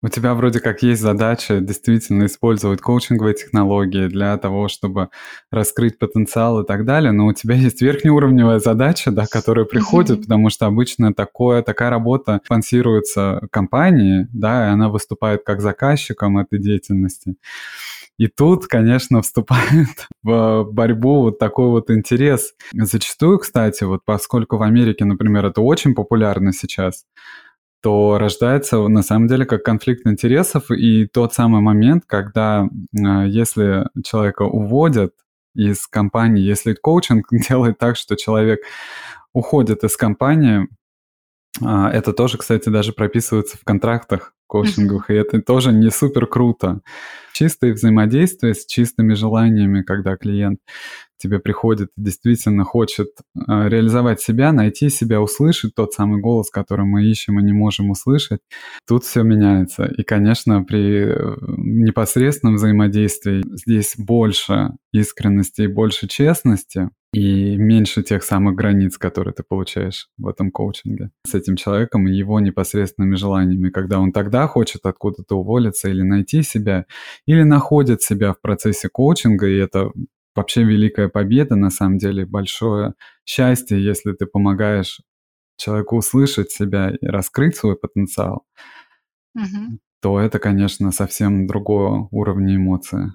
у 0.07 0.09
тебя 0.09 0.35
вроде 0.35 0.61
как 0.61 0.85
есть 0.85 1.03
задача 1.03 1.59
действительно 1.61 2.27
использовать 2.27 2.81
коучинговые 2.81 3.35
технологии 3.35 4.07
для 4.07 4.37
того, 4.39 4.69
чтобы 4.69 5.09
раскрыть 5.51 5.99
потенциал 5.99 6.61
и 6.61 6.65
так 6.67 6.85
далее, 6.85 7.11
но 7.11 7.27
у 7.27 7.33
тебя 7.33 7.57
есть 7.57 7.83
верхнеуровневая 7.83 8.61
задача, 8.61 9.11
да, 9.11 9.27
которая 9.29 9.65
приходит, 9.65 10.23
потому 10.23 10.49
что 10.49 10.67
обычно 10.67 11.13
такое, 11.13 11.61
такая 11.63 11.91
работа 11.91 12.41
спонсируется 12.45 13.41
компанией, 13.51 14.29
да, 14.33 14.69
и 14.69 14.71
она 14.71 14.91
выступает 14.91 15.43
как 15.45 15.61
заказчиком 15.61 16.39
этой 16.39 16.61
деятельности. 16.61 17.35
И 18.17 18.29
тут, 18.29 18.69
конечно, 18.69 19.23
вступает 19.23 20.07
в 20.23 20.69
борьбу 20.71 21.23
вот 21.23 21.41
такой 21.41 21.67
вот 21.67 21.91
интерес. 21.91 22.55
Зачастую, 22.73 23.41
кстати, 23.41 23.83
вот 23.83 24.03
поскольку 24.05 24.57
в 24.57 24.63
Америке, 24.63 25.05
например, 25.05 25.47
это 25.47 25.63
очень 25.63 25.97
популярно 25.97 26.53
сейчас, 26.53 27.07
то 27.87 28.19
рождается 28.19 28.79
на 28.89 29.03
самом 29.05 29.29
деле 29.29 29.47
как 29.47 29.63
конфликт 29.63 30.09
интересов 30.09 30.73
и 30.73 31.07
тот 31.07 31.35
самый 31.35 31.61
момент, 31.61 32.03
когда 32.05 32.67
а, 32.67 33.25
если 33.25 33.85
человека 34.05 34.43
уводят 34.43 35.13
из 35.55 35.87
компании, 35.87 36.43
если 36.43 36.75
коучинг 36.75 37.29
делает 37.49 37.79
так, 37.79 37.97
что 37.97 38.17
человек 38.17 38.59
уходит 39.33 39.85
из 39.85 39.97
компании, 39.97 40.67
а, 41.65 41.89
это 41.93 42.13
тоже, 42.13 42.39
кстати, 42.39 42.69
даже 42.71 42.93
прописывается 42.93 43.57
в 43.57 43.63
контрактах 43.63 44.35
коучинговых, 44.49 45.09
и 45.11 45.15
это 45.15 45.41
тоже 45.41 45.71
не 45.73 45.91
супер 45.93 46.27
круто. 46.27 46.81
Чистое 47.35 47.73
взаимодействие 47.73 48.55
с 48.55 48.67
чистыми 48.67 49.15
желаниями, 49.15 49.83
когда 49.83 50.17
клиент 50.17 50.59
тебе 51.19 51.39
приходит 51.39 51.91
и 51.97 52.03
действительно 52.03 52.65
хочет 52.65 53.09
э, 53.35 53.41
реализовать 53.69 54.21
себя, 54.21 54.53
найти 54.53 54.89
себя, 54.89 55.21
услышать 55.21 55.75
тот 55.75 55.93
самый 55.93 56.21
голос, 56.21 56.51
который 56.51 56.87
мы 56.87 57.05
ищем 57.05 57.39
и 57.41 57.43
не 57.43 57.53
можем 57.53 57.91
услышать, 57.91 58.41
тут 58.87 59.05
все 59.05 59.23
меняется. 59.23 59.87
И, 59.87 60.03
конечно, 60.03 60.63
при 60.63 61.05
э, 61.05 61.37
непосредственном 61.57 62.57
взаимодействии 62.57 63.43
здесь 63.57 63.95
больше 63.97 64.71
искренности 64.93 65.63
и 65.63 65.67
больше 65.67 66.09
честности, 66.09 66.91
и 67.17 67.57
меньше 67.57 68.03
тех 68.03 68.23
самых 68.23 68.57
границ, 68.57 68.99
которые 68.99 69.33
ты 69.33 69.43
получаешь 69.43 70.09
в 70.19 70.29
этом 70.29 70.51
коучинге 70.51 71.11
с 71.27 71.35
этим 71.35 71.57
человеком 71.57 72.07
и 72.07 72.15
его 72.15 72.41
непосредственными 72.41 73.17
желаниями, 73.17 73.71
когда 73.71 74.01
он 74.01 74.13
тогда 74.13 74.47
хочет 74.47 74.85
откуда-то 74.85 75.37
уволиться 75.37 75.89
или 75.89 76.03
найти 76.03 76.43
себя, 76.43 76.85
или 77.27 77.43
находит 77.43 78.03
себя 78.03 78.35
в 78.35 78.41
процессе 78.43 78.91
коучинга, 78.91 79.49
и 79.49 79.57
это 79.57 79.93
вообще 80.37 80.63
великая 80.63 81.09
победа, 81.09 81.57
на 81.57 81.71
самом 81.71 81.99
деле, 81.99 82.27
большое 82.27 82.95
счастье, 83.25 83.83
если 83.83 84.13
ты 84.13 84.27
помогаешь 84.27 85.01
человеку 85.57 85.97
услышать 85.97 86.51
себя 86.51 86.91
и 86.91 87.07
раскрыть 87.07 87.57
свой 87.57 87.77
потенциал, 87.77 88.45
угу. 89.35 89.79
то 90.01 90.21
это, 90.21 90.39
конечно, 90.39 90.93
совсем 90.93 91.47
другого 91.47 92.09
уровня 92.11 92.57
эмоции. 92.57 93.13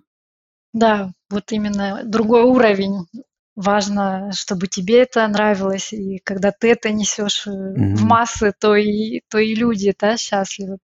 Да, 0.74 1.12
вот 1.30 1.52
именно 1.52 2.02
другой 2.04 2.44
уровень. 2.44 3.06
Важно, 3.56 4.32
чтобы 4.32 4.68
тебе 4.68 5.02
это 5.02 5.28
нравилось, 5.28 5.92
и 5.92 6.20
когда 6.24 6.52
ты 6.52 6.72
это 6.72 6.92
несешь 6.92 7.46
mm 7.46 7.96
в 7.96 8.04
массы, 8.04 8.54
то 8.58 8.76
и, 8.76 9.22
то 9.30 9.38
и 9.38 9.54
люди 9.54 9.94
да, 10.00 10.18
счастливы 10.18 10.78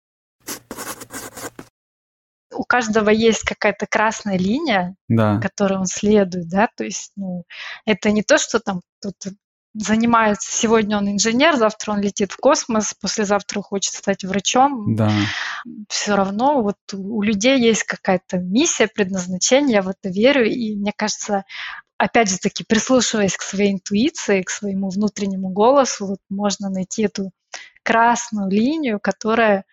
у 2.54 2.64
каждого 2.64 3.10
есть 3.10 3.42
какая-то 3.42 3.86
красная 3.86 4.38
линия, 4.38 4.96
да. 5.08 5.38
которой 5.40 5.78
он 5.78 5.86
следует, 5.86 6.48
да, 6.48 6.68
то 6.74 6.84
есть, 6.84 7.12
ну, 7.16 7.44
это 7.84 8.10
не 8.10 8.22
то, 8.22 8.38
что 8.38 8.60
там 8.60 8.80
тут 9.02 9.16
занимается, 9.74 10.52
сегодня 10.52 10.96
он 10.96 11.10
инженер, 11.10 11.56
завтра 11.56 11.92
он 11.92 12.00
летит 12.00 12.32
в 12.32 12.36
космос, 12.36 12.94
послезавтра 12.94 13.60
хочет 13.60 13.94
стать 13.94 14.24
врачом. 14.24 14.94
Да. 14.94 15.10
Все 15.88 16.14
равно 16.14 16.62
вот 16.62 16.76
у 16.92 17.22
людей 17.22 17.58
есть 17.58 17.82
какая-то 17.82 18.38
миссия, 18.38 18.86
предназначение, 18.86 19.76
я 19.76 19.82
в 19.82 19.88
это 19.88 20.08
верю, 20.08 20.48
и 20.48 20.76
мне 20.76 20.92
кажется, 20.94 21.44
опять 21.98 22.30
же 22.30 22.38
таки, 22.38 22.64
прислушиваясь 22.64 23.36
к 23.36 23.42
своей 23.42 23.72
интуиции, 23.72 24.42
к 24.42 24.50
своему 24.50 24.90
внутреннему 24.90 25.48
голосу, 25.48 26.06
вот 26.06 26.20
можно 26.28 26.70
найти 26.70 27.02
эту 27.02 27.32
красную 27.82 28.50
линию, 28.50 29.00
которая 29.00 29.64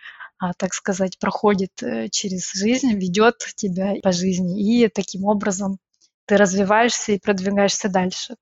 так 0.58 0.74
сказать, 0.74 1.20
проходит 1.20 1.72
э, 1.84 2.10
через 2.10 2.52
жизнь, 2.54 2.94
ведет 2.94 3.36
тебя 3.56 3.94
по 4.02 4.12
жизни, 4.12 4.60
и 4.62 4.88
таким 4.88 5.26
образом 5.26 5.78
ты 6.26 6.38
развиваешься 6.38 7.12
и 7.12 7.20
продвигаешься 7.20 7.90
дальше. 7.90 8.36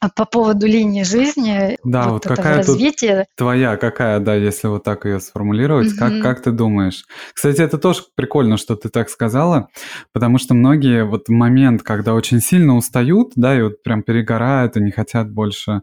А 0.00 0.10
по 0.10 0.26
поводу 0.26 0.66
линии 0.66 1.02
жизни, 1.02 1.78
да, 1.82 2.08
вот, 2.08 2.26
вот 2.26 2.36
какая 2.36 2.58
развития... 2.58 3.26
твоя, 3.36 3.76
какая, 3.78 4.20
да, 4.20 4.34
если 4.34 4.66
вот 4.66 4.84
так 4.84 5.06
ее 5.06 5.18
сформулировать, 5.18 5.92
угу. 5.92 5.98
как, 5.98 6.20
как 6.20 6.42
ты 6.42 6.50
думаешь? 6.50 7.04
Кстати, 7.32 7.62
это 7.62 7.78
тоже 7.78 8.02
прикольно, 8.14 8.58
что 8.58 8.76
ты 8.76 8.90
так 8.90 9.08
сказала, 9.08 9.68
потому 10.12 10.38
что 10.38 10.52
многие 10.52 11.04
вот 11.04 11.28
момент, 11.28 11.82
когда 11.82 12.12
очень 12.12 12.40
сильно 12.40 12.76
устают, 12.76 13.32
да, 13.34 13.56
и 13.58 13.62
вот 13.62 13.82
прям 13.82 14.02
перегорают 14.02 14.76
и 14.76 14.80
не 14.80 14.90
хотят 14.90 15.32
больше 15.32 15.80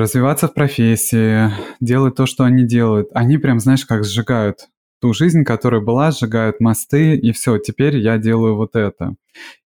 развиваться 0.00 0.48
в 0.48 0.54
профессии, 0.54 1.50
делать 1.80 2.16
то, 2.16 2.26
что 2.26 2.44
они 2.44 2.64
делают. 2.64 3.08
Они 3.12 3.38
прям, 3.38 3.60
знаешь, 3.60 3.84
как 3.84 4.04
сжигают 4.04 4.68
ту 5.00 5.12
жизнь, 5.12 5.44
которая 5.44 5.80
была, 5.80 6.10
сжигают 6.10 6.60
мосты, 6.60 7.16
и 7.16 7.32
все, 7.32 7.58
теперь 7.58 7.96
я 7.96 8.18
делаю 8.18 8.56
вот 8.56 8.76
это. 8.76 9.14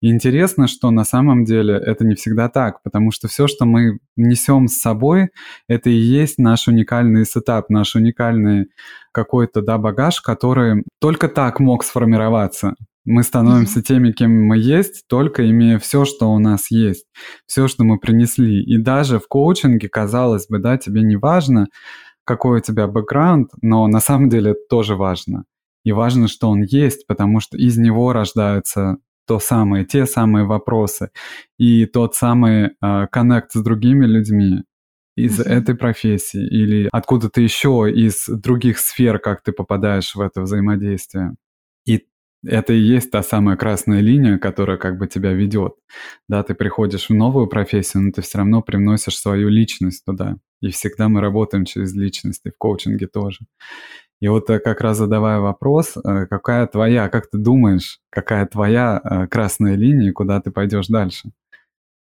И 0.01 0.09
интересно, 0.09 0.67
что 0.67 0.91
на 0.91 1.05
самом 1.05 1.43
деле 1.43 1.75
это 1.75 2.05
не 2.05 2.15
всегда 2.15 2.49
так, 2.49 2.83
потому 2.83 3.11
что 3.11 3.27
все, 3.27 3.47
что 3.47 3.65
мы 3.65 3.99
несем 4.15 4.67
с 4.67 4.79
собой, 4.79 5.29
это 5.67 5.89
и 5.89 5.93
есть 5.93 6.37
наш 6.37 6.67
уникальный 6.67 7.25
сетап, 7.25 7.69
наш 7.69 7.95
уникальный 7.95 8.67
какой-то 9.11 9.61
да, 9.61 9.77
багаж, 9.77 10.21
который 10.21 10.83
только 10.99 11.27
так 11.27 11.59
мог 11.59 11.83
сформироваться. 11.83 12.75
Мы 13.05 13.23
становимся 13.23 13.81
теми, 13.81 14.11
кем 14.11 14.31
мы 14.31 14.57
есть, 14.57 15.05
только 15.07 15.49
имея 15.49 15.77
все, 15.77 16.05
что 16.05 16.31
у 16.31 16.39
нас 16.39 16.71
есть, 16.71 17.05
все, 17.45 17.67
что 17.67 17.83
мы 17.83 17.99
принесли. 17.99 18.63
И 18.63 18.77
даже 18.77 19.19
в 19.19 19.27
коучинге, 19.27 19.89
казалось 19.89 20.47
бы, 20.47 20.59
да, 20.59 20.77
тебе 20.77 21.01
не 21.01 21.17
важно, 21.17 21.67
какой 22.23 22.59
у 22.59 22.61
тебя 22.61 22.87
бэкграунд, 22.87 23.49
но 23.61 23.87
на 23.87 23.99
самом 23.99 24.29
деле 24.29 24.51
это 24.51 24.61
тоже 24.69 24.95
важно. 24.95 25.43
И 25.83 25.91
важно, 25.91 26.29
что 26.29 26.49
он 26.49 26.61
есть, 26.61 27.05
потому 27.07 27.41
что 27.41 27.57
из 27.57 27.77
него 27.77 28.13
рождаются 28.13 28.97
то 29.27 29.39
самое, 29.39 29.85
те 29.85 30.05
самые 30.05 30.45
вопросы 30.45 31.09
и 31.57 31.85
тот 31.85 32.15
самый 32.15 32.71
а, 32.81 33.07
коннект 33.07 33.55
uh, 33.55 33.59
с 33.59 33.63
другими 33.63 34.05
людьми 34.05 34.63
из 35.15 35.39
mm-hmm. 35.39 35.49
этой 35.49 35.75
профессии 35.75 36.45
или 36.45 36.89
откуда-то 36.91 37.39
еще 37.39 37.89
из 37.93 38.27
других 38.27 38.79
сфер, 38.79 39.19
как 39.19 39.43
ты 39.43 39.51
попадаешь 39.51 40.15
в 40.15 40.21
это 40.21 40.41
взаимодействие. 40.41 41.35
Это 42.45 42.73
и 42.73 42.79
есть 42.79 43.11
та 43.11 43.23
самая 43.23 43.55
красная 43.55 44.01
линия, 44.01 44.37
которая 44.37 44.77
как 44.77 44.97
бы 44.97 45.07
тебя 45.07 45.31
ведет. 45.33 45.75
Да, 46.27 46.43
ты 46.43 46.53
приходишь 46.53 47.09
в 47.09 47.13
новую 47.13 47.47
профессию, 47.47 48.03
но 48.03 48.11
ты 48.11 48.21
все 48.21 48.39
равно 48.39 48.61
привносишь 48.61 49.17
свою 49.17 49.49
личность 49.49 50.03
туда. 50.05 50.37
И 50.61 50.69
всегда 50.69 51.09
мы 51.09 51.21
работаем 51.21 51.65
через 51.65 51.93
личность, 51.93 52.41
и 52.45 52.49
в 52.49 52.57
коучинге 52.57 53.07
тоже. 53.07 53.39
И 54.19 54.27
вот 54.29 54.49
э, 54.49 54.59
как 54.59 54.79
раз 54.81 54.97
задавая 54.97 55.39
вопрос, 55.39 55.97
э, 55.97 56.27
какая 56.27 56.67
твоя, 56.67 57.09
как 57.09 57.29
ты 57.29 57.37
думаешь, 57.37 57.99
какая 58.09 58.45
твоя 58.45 59.01
э, 59.03 59.27
красная 59.27 59.75
линия, 59.75 60.13
куда 60.13 60.39
ты 60.39 60.51
пойдешь 60.51 60.87
дальше? 60.87 61.31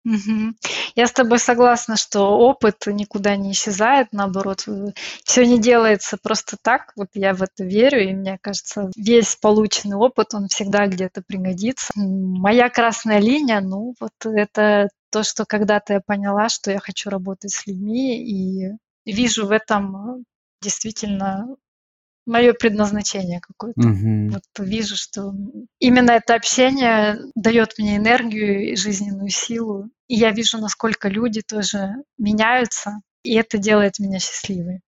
Угу. 0.08 0.54
Я 0.96 1.06
с 1.06 1.12
тобой 1.12 1.38
согласна, 1.38 1.98
что 1.98 2.22
опыт 2.22 2.88
никуда 2.88 3.36
не 3.36 3.52
исчезает, 3.52 4.08
наоборот, 4.14 4.66
все 5.26 5.46
не 5.46 5.60
делается 5.60 6.18
просто 6.22 6.56
так. 6.62 6.94
Вот 6.96 7.10
я 7.14 7.34
в 7.34 7.44
это 7.44 7.66
верю, 7.66 8.10
и 8.10 8.14
мне 8.14 8.38
кажется, 8.40 8.90
весь 8.96 9.36
полученный 9.36 9.98
опыт, 9.98 10.34
он 10.34 10.48
всегда 10.48 10.88
где-то 10.88 11.24
пригодится. 11.28 11.92
Моя 11.96 12.70
красная 12.70 13.20
линия, 13.20 13.60
ну 13.60 13.96
вот 14.00 14.14
это 14.24 14.88
то, 15.12 15.24
что 15.24 15.46
когда-то 15.46 15.94
я 15.94 16.02
поняла, 16.06 16.48
что 16.48 16.72
я 16.72 16.80
хочу 16.80 17.10
работать 17.10 17.52
с 17.52 17.68
людьми, 17.68 18.18
и 18.24 18.72
вижу 19.06 19.46
в 19.46 19.52
этом 19.52 20.24
действительно 20.62 21.48
мое 22.26 22.54
предназначение 22.54 23.42
какое-то. 23.42 23.88
Угу. 23.88 24.30
Вот 24.32 24.44
вижу, 24.60 24.96
что 24.96 25.34
именно 25.80 26.12
это 26.12 26.36
общение 26.36 27.20
дает 27.36 27.78
мне 27.78 27.98
энергию 27.98 28.72
и 28.72 28.76
жизненную 28.76 29.30
силу. 29.30 29.90
И 30.08 30.16
я 30.16 30.32
вижу, 30.32 30.58
насколько 30.58 31.10
люди 31.10 31.42
тоже 31.42 31.96
меняются, 32.18 33.02
и 33.24 33.36
это 33.36 33.58
делает 33.58 34.00
меня 34.00 34.20
счастливой. 34.20 34.82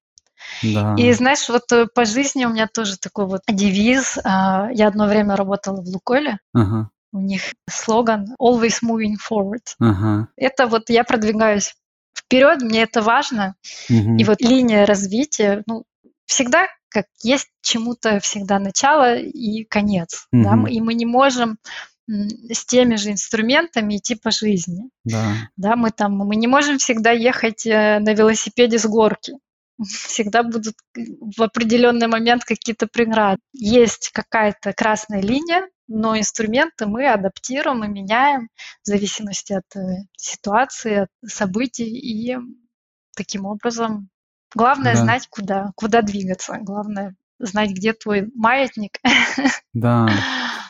Да. 0.64 0.96
И 0.98 1.12
знаешь, 1.14 1.50
вот 1.50 1.72
э, 1.72 1.88
по 1.94 2.06
жизни 2.06 2.46
у 2.46 2.50
меня 2.50 2.68
тоже 2.68 2.98
такой 2.98 3.26
вот 3.26 3.42
девиз. 3.48 4.18
А, 4.24 4.70
я 4.72 4.88
одно 4.88 5.08
время 5.08 5.36
работала 5.36 5.82
в 5.82 5.88
Лукойле. 5.88 6.40
Ага. 6.54 6.90
У 7.12 7.20
них 7.20 7.42
слоган 7.70 8.36
«Always 8.40 8.78
moving 8.84 9.16
forward». 9.16 9.64
Ага. 9.80 10.30
Это 10.38 10.68
вот 10.68 10.90
я 10.90 11.04
продвигаюсь 11.04 11.76
вперед, 12.18 12.62
мне 12.62 12.84
это 12.84 13.02
важно. 13.02 13.56
Угу. 13.90 14.18
И 14.18 14.24
вот 14.24 14.42
линия 14.42 14.86
развития, 14.86 15.64
ну, 15.66 15.84
всегда 16.26 16.68
как 16.90 17.06
есть 17.22 17.50
чему-то 17.62 18.20
всегда 18.20 18.60
начало 18.60 19.16
и 19.16 19.64
конец, 19.64 20.28
mm-hmm. 20.34 20.64
да, 20.64 20.70
и 20.70 20.82
мы 20.82 20.96
не 20.96 21.06
можем 21.06 21.60
с 22.10 22.66
теми 22.66 22.96
же 22.96 23.12
инструментами 23.12 23.98
идти 23.98 24.16
по 24.16 24.32
жизни. 24.32 24.90
Да. 25.04 25.50
да, 25.58 25.76
мы 25.76 25.92
там, 25.92 26.18
мы 26.18 26.36
не 26.36 26.48
можем 26.48 26.78
всегда 26.78 27.12
ехать 27.12 27.66
э, 27.66 28.00
на 28.00 28.14
велосипеде 28.14 28.80
с 28.80 28.86
горки. 28.86 29.34
Всегда 30.08 30.44
будут 30.44 30.76
в 30.96 31.42
определенный 31.42 32.08
момент 32.08 32.44
какие-то 32.44 32.88
преграды. 32.88 33.40
Есть 33.54 34.10
какая-то 34.12 34.74
красная 34.74 35.22
линия, 35.22 35.70
но 35.88 36.18
инструменты 36.18 36.88
мы 36.88 37.08
адаптируем 37.08 37.84
и 37.84 37.88
меняем 37.88 38.50
в 38.84 38.88
зависимости 38.88 39.54
от 39.54 39.76
э, 39.76 40.06
ситуации, 40.18 41.04
от 41.04 41.10
событий, 41.26 41.90
и 41.90 42.38
таким 43.16 43.46
образом 43.46 44.10
главное 44.56 44.96
да. 44.96 45.02
знать, 45.02 45.28
куда, 45.30 45.72
куда 45.76 46.02
двигаться, 46.02 46.58
главное 46.62 47.16
знать, 47.40 47.72
где 47.72 47.94
твой 47.94 48.30
маятник. 48.36 48.98
Да. 49.74 50.10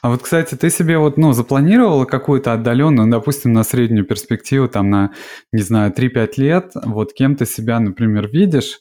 А 0.01 0.09
вот, 0.09 0.21
кстати, 0.21 0.55
ты 0.55 0.69
себе 0.69 0.97
вот, 0.97 1.17
ну, 1.17 1.31
запланировала 1.31 2.05
какую-то 2.05 2.53
отдаленную, 2.53 3.09
допустим, 3.09 3.53
на 3.53 3.63
среднюю 3.63 4.05
перспективу, 4.05 4.67
там, 4.67 4.89
на, 4.89 5.11
не 5.53 5.61
знаю, 5.61 5.93
3-5 5.93 6.33
лет, 6.37 6.71
вот 6.75 7.13
кем 7.13 7.35
ты 7.35 7.45
себя, 7.45 7.79
например, 7.79 8.27
видишь, 8.27 8.79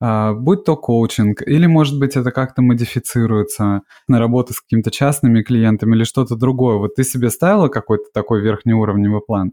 а, 0.00 0.32
будь 0.32 0.64
то 0.64 0.76
коучинг, 0.76 1.42
или, 1.46 1.66
может 1.66 1.98
быть, 1.98 2.16
это 2.16 2.32
как-то 2.32 2.60
модифицируется 2.60 3.82
на 4.08 4.18
работу 4.18 4.52
с 4.52 4.60
какими-то 4.60 4.90
частными 4.90 5.42
клиентами 5.42 5.94
или 5.94 6.02
что-то 6.02 6.34
другое. 6.34 6.76
Вот 6.76 6.96
ты 6.96 7.04
себе 7.04 7.30
ставила 7.30 7.68
какой-то 7.68 8.06
такой 8.12 8.40
верхнеуровневый 8.42 9.20
план? 9.24 9.52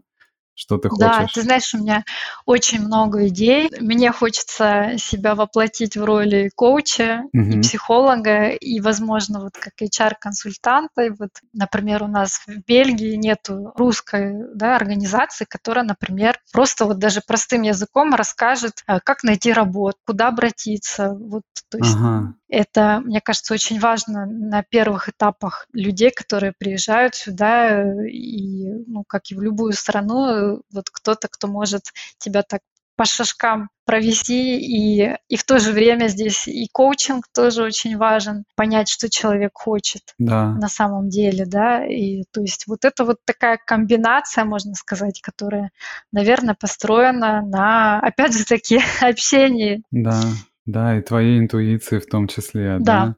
Что 0.60 0.76
ты 0.76 0.90
хочешь. 0.90 1.06
Да, 1.06 1.26
ты 1.32 1.40
знаешь, 1.40 1.74
у 1.74 1.78
меня 1.78 2.04
очень 2.44 2.80
много 2.80 3.26
идей. 3.28 3.70
Мне 3.80 4.12
хочется 4.12 4.92
себя 4.98 5.34
воплотить 5.34 5.96
в 5.96 6.04
роли 6.04 6.50
коуча 6.54 7.22
угу. 7.32 7.42
и 7.42 7.60
психолога, 7.62 8.48
и, 8.48 8.80
возможно, 8.80 9.40
вот 9.40 9.52
как 9.54 9.72
HR-консультанта. 9.80 11.14
Вот, 11.18 11.30
например, 11.54 12.02
у 12.02 12.08
нас 12.08 12.42
в 12.46 12.58
Бельгии 12.66 13.16
нету 13.16 13.72
русской 13.74 14.34
да, 14.54 14.76
организации, 14.76 15.46
которая, 15.48 15.84
например, 15.84 16.38
просто 16.52 16.84
вот 16.84 16.98
даже 16.98 17.22
простым 17.26 17.62
языком 17.62 18.14
расскажет, 18.14 18.82
а, 18.86 19.00
как 19.00 19.24
найти 19.24 19.54
работу, 19.54 19.96
куда 20.04 20.28
обратиться. 20.28 21.14
Вот, 21.14 21.44
то 21.70 21.78
есть 21.78 21.96
ага. 21.96 22.34
Это, 22.50 23.00
мне 23.04 23.20
кажется, 23.20 23.54
очень 23.54 23.78
важно 23.78 24.26
на 24.26 24.64
первых 24.64 25.08
этапах 25.08 25.66
людей, 25.72 26.10
которые 26.10 26.52
приезжают 26.58 27.14
сюда, 27.14 27.84
и, 28.08 28.68
ну, 28.88 29.04
как 29.06 29.30
и 29.30 29.36
в 29.36 29.40
любую 29.40 29.72
страну, 29.72 30.49
вот 30.72 30.90
кто-то, 30.90 31.28
кто 31.28 31.48
может 31.48 31.84
тебя 32.18 32.42
так 32.42 32.60
по 33.00 33.06
шажкам 33.06 33.70
провести, 33.86 34.58
и, 34.58 35.16
и 35.28 35.36
в 35.36 35.44
то 35.44 35.58
же 35.58 35.72
время 35.72 36.08
здесь 36.08 36.46
и 36.46 36.68
коучинг 36.70 37.28
тоже 37.34 37.62
очень 37.62 37.96
важен, 37.96 38.44
понять, 38.56 38.90
что 38.90 39.08
человек 39.08 39.52
хочет 39.54 40.02
да. 40.18 40.52
на 40.52 40.68
самом 40.68 41.08
деле, 41.08 41.46
да, 41.46 41.86
и 41.86 42.24
то 42.30 42.42
есть 42.42 42.66
вот 42.66 42.84
это 42.84 43.06
вот 43.06 43.16
такая 43.24 43.58
комбинация, 43.64 44.44
можно 44.44 44.74
сказать, 44.74 45.22
которая, 45.22 45.70
наверное, 46.12 46.54
построена 46.54 47.40
на, 47.40 48.00
опять 48.00 48.36
же 48.36 48.44
таки, 48.44 48.80
общении. 49.00 49.82
Да. 49.90 50.20
Да, 50.66 50.98
и 50.98 51.00
твоей 51.00 51.38
интуиции 51.38 52.00
в 52.00 52.06
том 52.06 52.28
числе, 52.28 52.76
да? 52.80 53.16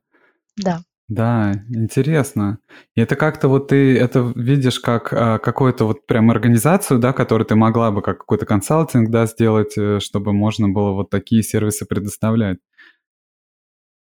Да, 0.57 0.75
да. 0.77 0.83
Да, 1.13 1.53
интересно. 1.69 2.59
И 2.95 3.03
это 3.03 3.17
как-то 3.17 3.49
вот 3.49 3.69
ты 3.69 3.99
это 3.99 4.33
видишь 4.35 4.81
как 4.81 5.13
а, 5.13 5.39
какую-то 5.39 5.85
вот 5.85 6.07
прям 6.07 6.31
организацию, 6.31 6.99
да, 6.99 7.13
которую 7.13 7.45
ты 7.45 7.55
могла 7.55 7.91
бы 7.91 8.01
как 8.01 8.21
какой-то 8.21 8.47
консалтинг, 8.47 9.11
да, 9.11 9.27
сделать, 9.27 9.77
э, 9.77 10.01
чтобы 10.01 10.33
можно 10.33 10.71
было 10.71 10.93
вот 10.93 11.11
такие 11.11 11.43
сервисы 11.43 11.85
предоставлять. 11.85 12.61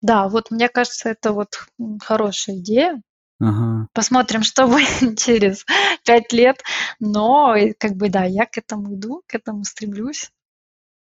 Да, 0.01 0.29
вот 0.29 0.51
мне 0.51 0.69
кажется, 0.69 1.09
это 1.09 1.33
вот 1.33 1.65
хорошая 2.01 2.59
идея. 2.59 3.01
Ага. 3.41 3.87
Посмотрим, 3.93 4.43
что 4.43 4.67
будет 4.67 5.19
через 5.19 5.65
пять 6.05 6.31
лет. 6.31 6.63
Но 7.01 7.57
как 7.77 7.97
бы 7.97 8.09
да, 8.09 8.23
я 8.23 8.45
к 8.45 8.57
этому 8.57 8.95
иду, 8.95 9.21
к 9.27 9.35
этому 9.35 9.65
стремлюсь. 9.65 10.31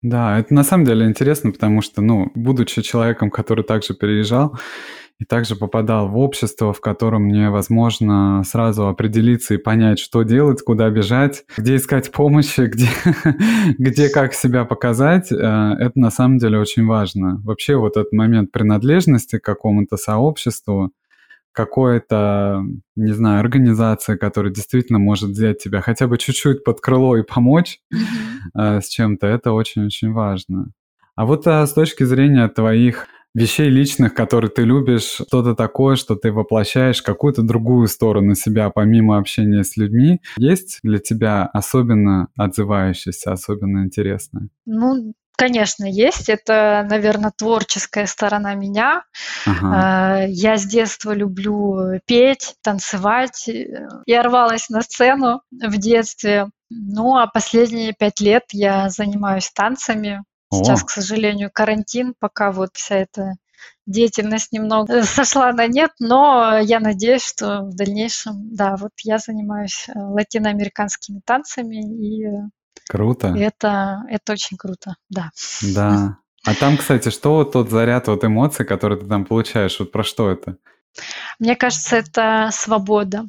Да, 0.02 0.38
это 0.38 0.52
на 0.52 0.62
самом 0.62 0.85
деле 0.85 1.06
интересно, 1.06 1.52
потому 1.52 1.80
что, 1.80 2.02
ну, 2.02 2.30
будучи 2.35 2.82
человеком, 2.82 3.30
который 3.30 3.64
также 3.64 3.94
переезжал 3.94 4.59
и 5.18 5.24
также 5.24 5.57
попадал 5.57 6.09
в 6.09 6.18
общество, 6.18 6.72
в 6.72 6.81
котором 6.81 7.29
невозможно 7.29 8.42
сразу 8.44 8.88
определиться 8.88 9.55
и 9.55 9.59
понять, 9.59 9.98
что 9.98 10.22
делать, 10.22 10.62
куда 10.62 10.90
бежать, 10.90 11.44
где 11.57 11.76
искать 11.76 12.12
помощи, 12.12 12.61
где, 12.66 12.88
где 13.79 14.09
как 14.11 14.35
себя 14.35 14.64
показать, 14.64 15.33
э, 15.33 15.37
это 15.37 15.92
на 15.94 16.11
самом 16.11 16.38
деле 16.38 16.59
очень 16.59 16.87
важно. 16.87 17.40
Вообще 17.44 17.76
вот 17.76 17.96
этот 17.96 18.12
момент 18.12 18.52
принадлежности 18.52 19.38
к 19.38 19.44
какому-то 19.44 19.96
сообществу, 19.96 20.92
какой-то, 21.52 22.62
не 22.96 23.12
знаю, 23.12 23.40
организация, 23.40 24.18
которая 24.18 24.52
действительно 24.52 24.98
может 24.98 25.31
взять 25.31 25.62
тебя 25.62 25.81
хотя 25.81 26.07
бы 26.07 26.18
чуть-чуть 26.18 26.62
под 26.62 26.83
крыло 26.83 27.16
и 27.16 27.22
помочь 27.22 27.81
mm-hmm. 27.94 28.83
с 28.83 28.88
чем-то, 28.88 29.26
это 29.26 29.52
очень-очень 29.52 30.12
важно. 30.12 30.72
А 31.14 31.24
вот 31.24 31.46
а, 31.46 31.66
с 31.66 31.72
точки 31.72 32.05
зрения 32.05 32.46
твоих 32.48 33.07
вещей 33.37 33.68
личных, 33.68 34.14
которые 34.14 34.51
ты 34.51 34.62
любишь, 34.62 35.20
что-то 35.29 35.55
такое, 35.55 35.96
что 35.96 36.16
ты 36.16 36.33
воплощаешь, 36.33 37.03
какую-то 37.03 37.42
другую 37.42 37.87
сторону 37.87 38.35
себя, 38.35 38.70
помимо 38.70 39.18
общения 39.18 39.62
с 39.62 39.77
людьми, 39.77 40.20
есть 40.38 40.79
для 40.83 40.99
тебя 40.99 41.44
особенно 41.53 42.29
отзывающееся, 42.37 43.33
особенно 43.33 43.85
интересное? 43.85 44.49
Ну, 44.64 45.12
Конечно, 45.38 45.85
есть. 45.85 46.31
Это, 46.31 46.87
наверное, 46.88 47.31
творческая 47.31 48.07
сторона 48.07 48.55
меня. 48.55 49.05
Ага. 49.44 50.25
Э, 50.25 50.31
я 50.31 50.57
с 50.57 50.64
детства 50.64 51.12
люблю 51.12 52.01
петь, 52.07 52.55
танцевать. 52.62 53.46
Я 54.07 54.22
рвалась 54.22 54.70
на 54.70 54.81
сцену 54.81 55.42
в 55.51 55.77
детстве. 55.77 56.46
Ну, 56.70 57.16
а 57.16 57.27
последние 57.27 57.92
пять 57.92 58.20
лет 58.20 58.44
я 58.53 58.88
занимаюсь 58.88 59.51
танцами. 59.51 60.25
Сейчас, 60.52 60.82
О. 60.82 60.87
к 60.87 60.90
сожалению, 60.90 61.50
карантин, 61.52 62.14
пока 62.18 62.52
вот 62.52 62.70
вся 62.74 62.96
эта 62.96 63.35
деятельность 63.87 64.52
немного 64.52 65.02
сошла 65.04 65.52
на 65.52 65.66
нет, 65.66 65.92
но 65.98 66.59
я 66.59 66.80
надеюсь, 66.80 67.26
что 67.26 67.62
в 67.62 67.74
дальнейшем, 67.74 68.54
да, 68.54 68.76
вот 68.76 68.92
я 69.02 69.18
занимаюсь 69.18 69.88
э, 69.88 69.98
латиноамериканскими 69.98 71.20
танцами 71.24 71.76
и 71.76 72.26
Круто. 72.88 73.28
Это, 73.28 74.02
это 74.09 74.32
очень 74.32 74.56
круто, 74.56 74.96
да. 75.09 75.30
Да. 75.74 76.18
А 76.44 76.54
там, 76.54 76.76
кстати, 76.76 77.09
что 77.09 77.37
вот 77.37 77.52
тот 77.52 77.70
заряд 77.70 78.06
вот 78.06 78.24
эмоций, 78.24 78.64
который 78.64 78.98
ты 78.98 79.06
там 79.06 79.24
получаешь, 79.24 79.80
вот 79.80 79.90
про 79.90 80.04
что 80.04 80.30
это? 80.30 80.59
Мне 81.40 81.56
кажется, 81.56 81.96
это 81.96 82.50
свобода. 82.52 83.28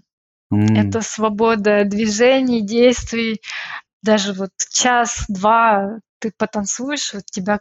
Mm. 0.53 0.77
Это 0.77 1.01
свобода 1.01 1.83
движений, 1.85 2.61
действий. 2.61 3.41
Даже 4.03 4.33
вот 4.33 4.51
час-два 4.71 5.99
ты 6.19 6.31
потанцуешь, 6.37 7.13
вот 7.13 7.25
тебя 7.25 7.59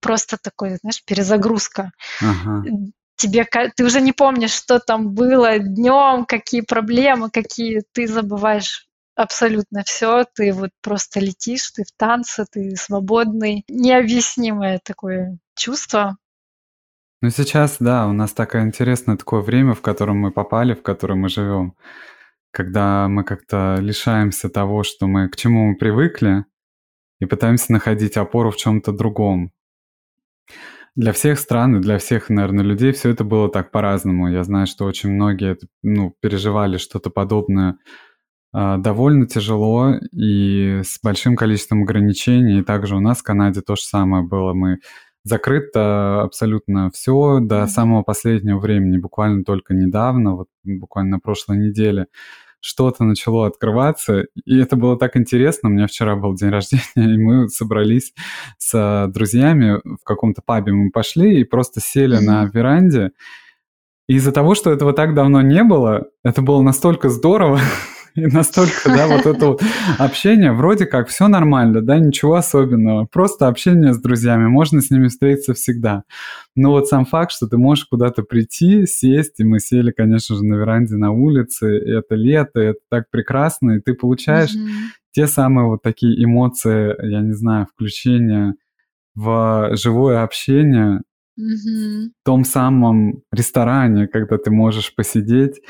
просто 0.00 0.36
такой, 0.40 0.76
знаешь, 0.76 1.04
перезагрузка. 1.04 1.92
Ага. 2.20 2.64
Тебе 3.16 3.46
ты 3.76 3.84
уже 3.84 4.00
не 4.00 4.12
помнишь, 4.12 4.52
что 4.52 4.78
там 4.78 5.12
было 5.14 5.58
днем, 5.58 6.24
какие 6.24 6.62
проблемы, 6.62 7.30
какие 7.30 7.82
ты 7.92 8.06
забываешь 8.06 8.88
абсолютно 9.14 9.82
все, 9.84 10.24
ты 10.24 10.52
вот 10.52 10.70
просто 10.82 11.20
летишь, 11.20 11.70
ты 11.72 11.84
в 11.84 11.92
танце, 11.96 12.46
ты 12.50 12.74
свободный, 12.76 13.64
необъяснимое 13.68 14.80
такое 14.82 15.38
чувство. 15.54 16.16
Ну 17.20 17.28
сейчас, 17.28 17.76
да, 17.80 18.06
у 18.06 18.12
нас 18.12 18.32
такое 18.32 18.62
интересное 18.62 19.18
такое 19.18 19.42
время, 19.42 19.74
в 19.74 19.82
котором 19.82 20.16
мы 20.16 20.30
попали, 20.30 20.72
в 20.72 20.82
котором 20.82 21.20
мы 21.20 21.28
живем, 21.28 21.74
когда 22.50 23.08
мы 23.08 23.24
как-то 23.24 23.76
лишаемся 23.78 24.48
того, 24.48 24.84
что 24.84 25.06
мы 25.06 25.28
к 25.28 25.36
чему 25.36 25.68
мы 25.68 25.76
привыкли, 25.76 26.46
и 27.20 27.26
пытаемся 27.26 27.72
находить 27.72 28.16
опору 28.16 28.50
в 28.50 28.56
чем-то 28.56 28.92
другом. 28.92 29.52
Для 30.96 31.12
всех 31.12 31.38
стран 31.38 31.76
и 31.76 31.80
для 31.80 31.98
всех, 31.98 32.30
наверное, 32.30 32.64
людей 32.64 32.92
все 32.92 33.10
это 33.10 33.22
было 33.22 33.48
так 33.48 33.70
по-разному. 33.70 34.28
Я 34.28 34.42
знаю, 34.42 34.66
что 34.66 34.84
очень 34.84 35.10
многие 35.10 35.56
ну, 35.82 36.14
переживали 36.20 36.78
что-то 36.78 37.10
подобное 37.10 37.78
а, 38.52 38.76
довольно 38.76 39.26
тяжело 39.26 39.94
и 40.12 40.80
с 40.82 40.98
большим 41.00 41.36
количеством 41.36 41.82
ограничений. 41.84 42.58
И 42.58 42.64
также 42.64 42.96
у 42.96 43.00
нас 43.00 43.18
в 43.18 43.22
Канаде 43.22 43.60
то 43.60 43.76
же 43.76 43.82
самое 43.82 44.24
было. 44.24 44.52
Мы 44.52 44.78
закрыто 45.22 46.22
абсолютно 46.22 46.90
все 46.90 47.38
до 47.40 47.66
самого 47.68 48.02
последнего 48.02 48.58
времени, 48.58 48.98
буквально 48.98 49.44
только 49.44 49.74
недавно, 49.74 50.34
вот 50.34 50.48
буквально 50.64 51.12
на 51.12 51.20
прошлой 51.20 51.58
неделе 51.58 52.06
что-то 52.60 53.04
начало 53.04 53.46
открываться, 53.46 54.24
и 54.44 54.58
это 54.58 54.76
было 54.76 54.98
так 54.98 55.16
интересно. 55.16 55.68
У 55.68 55.72
меня 55.72 55.86
вчера 55.86 56.16
был 56.16 56.34
день 56.34 56.48
рождения, 56.50 57.14
и 57.14 57.18
мы 57.18 57.48
собрались 57.48 58.12
с 58.58 59.08
друзьями 59.12 59.80
в 59.84 60.04
каком-то 60.04 60.42
пабе, 60.44 60.72
мы 60.72 60.90
пошли 60.90 61.40
и 61.40 61.44
просто 61.44 61.80
сели 61.80 62.18
mm-hmm. 62.18 62.24
на 62.24 62.44
веранде. 62.46 63.10
И 64.08 64.14
из-за 64.14 64.32
того, 64.32 64.54
что 64.54 64.72
этого 64.72 64.92
так 64.92 65.14
давно 65.14 65.40
не 65.40 65.62
было, 65.62 66.08
это 66.24 66.42
было 66.42 66.62
настолько 66.62 67.08
здорово, 67.08 67.60
И 68.14 68.26
настолько, 68.26 68.88
да, 68.88 69.06
вот 69.06 69.26
это 69.26 69.46
вот 69.46 69.62
общение, 69.98 70.52
вроде 70.52 70.86
как 70.86 71.08
все 71.08 71.28
нормально, 71.28 71.80
да, 71.80 71.98
ничего 71.98 72.34
особенного. 72.34 73.06
Просто 73.06 73.46
общение 73.48 73.92
с 73.92 74.00
друзьями, 74.00 74.48
можно 74.48 74.80
с 74.80 74.90
ними 74.90 75.08
встретиться 75.08 75.54
всегда. 75.54 76.04
Но 76.56 76.70
вот 76.70 76.88
сам 76.88 77.04
факт, 77.04 77.32
что 77.32 77.46
ты 77.46 77.56
можешь 77.56 77.84
куда-то 77.84 78.22
прийти, 78.22 78.86
сесть, 78.86 79.40
и 79.40 79.44
мы 79.44 79.60
сели, 79.60 79.90
конечно 79.90 80.36
же, 80.36 80.44
на 80.44 80.54
веранде 80.54 80.96
на 80.96 81.12
улице, 81.12 81.78
и 81.78 81.90
это 81.90 82.14
лето, 82.14 82.60
и 82.60 82.64
это 82.66 82.80
так 82.90 83.10
прекрасно, 83.10 83.72
и 83.72 83.80
ты 83.80 83.94
получаешь 83.94 84.54
mm-hmm. 84.54 84.90
те 85.12 85.26
самые 85.26 85.66
вот 85.66 85.82
такие 85.82 86.22
эмоции, 86.22 86.94
я 87.08 87.20
не 87.20 87.32
знаю, 87.32 87.66
включения 87.72 88.54
в 89.14 89.70
живое 89.76 90.22
общение, 90.22 91.02
в 91.36 92.10
том 92.24 92.44
самом 92.44 93.22
ресторане, 93.32 94.08
когда 94.08 94.36
ты 94.36 94.50
можешь 94.50 94.94
посидеть, 94.94 95.60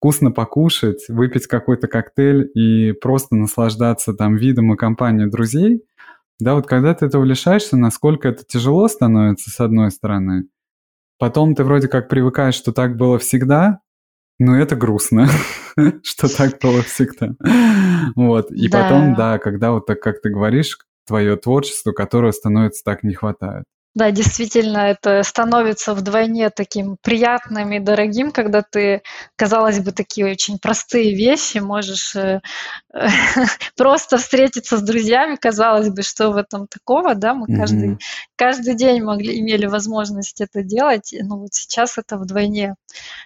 вкусно 0.00 0.32
покушать, 0.32 1.04
выпить 1.10 1.46
какой-то 1.46 1.86
коктейль 1.86 2.50
и 2.54 2.92
просто 2.92 3.36
наслаждаться 3.36 4.14
там 4.14 4.34
видом 4.34 4.72
и 4.72 4.76
компанией 4.78 5.28
друзей, 5.28 5.84
да, 6.38 6.54
вот 6.54 6.66
когда 6.66 6.94
ты 6.94 7.04
этого 7.04 7.22
лишаешься, 7.22 7.76
насколько 7.76 8.28
это 8.28 8.42
тяжело 8.42 8.88
становится, 8.88 9.50
с 9.50 9.60
одной 9.60 9.90
стороны. 9.90 10.44
Потом 11.18 11.54
ты 11.54 11.64
вроде 11.64 11.88
как 11.88 12.08
привыкаешь, 12.08 12.54
что 12.54 12.72
так 12.72 12.96
было 12.96 13.18
всегда, 13.18 13.80
но 14.38 14.58
это 14.58 14.74
грустно, 14.74 15.28
что 16.02 16.34
так 16.34 16.58
было 16.62 16.80
всегда. 16.80 17.34
Вот. 18.16 18.50
И 18.52 18.70
потом, 18.70 19.14
да, 19.14 19.38
когда 19.38 19.72
вот 19.72 19.84
так, 19.84 20.00
как 20.00 20.22
ты 20.22 20.30
говоришь, 20.30 20.78
твое 21.06 21.36
творчество, 21.36 21.92
которое 21.92 22.32
становится 22.32 22.82
так 22.84 23.02
не 23.02 23.12
хватает. 23.12 23.64
Да, 23.92 24.12
действительно, 24.12 24.78
это 24.78 25.24
становится 25.24 25.94
вдвойне 25.94 26.50
таким 26.50 26.96
приятным 27.02 27.72
и 27.72 27.80
дорогим, 27.80 28.30
когда 28.30 28.62
ты, 28.62 29.02
казалось 29.34 29.80
бы, 29.80 29.90
такие 29.90 30.30
очень 30.30 30.60
простые 30.60 31.12
вещи 31.16 31.58
можешь 31.58 32.14
э, 32.14 32.40
просто 33.76 34.18
встретиться 34.18 34.76
с 34.76 34.82
друзьями, 34.82 35.34
казалось 35.34 35.90
бы, 35.90 36.02
что 36.02 36.30
в 36.30 36.36
этом 36.36 36.68
такого, 36.68 37.16
да, 37.16 37.34
мы 37.34 37.48
каждый, 37.48 37.98
каждый 38.36 38.76
день 38.76 39.02
могли, 39.02 39.40
имели 39.40 39.66
возможность 39.66 40.40
это 40.40 40.62
делать, 40.62 41.12
но 41.22 41.38
вот 41.38 41.52
сейчас 41.54 41.98
это 41.98 42.16
вдвойне 42.16 42.76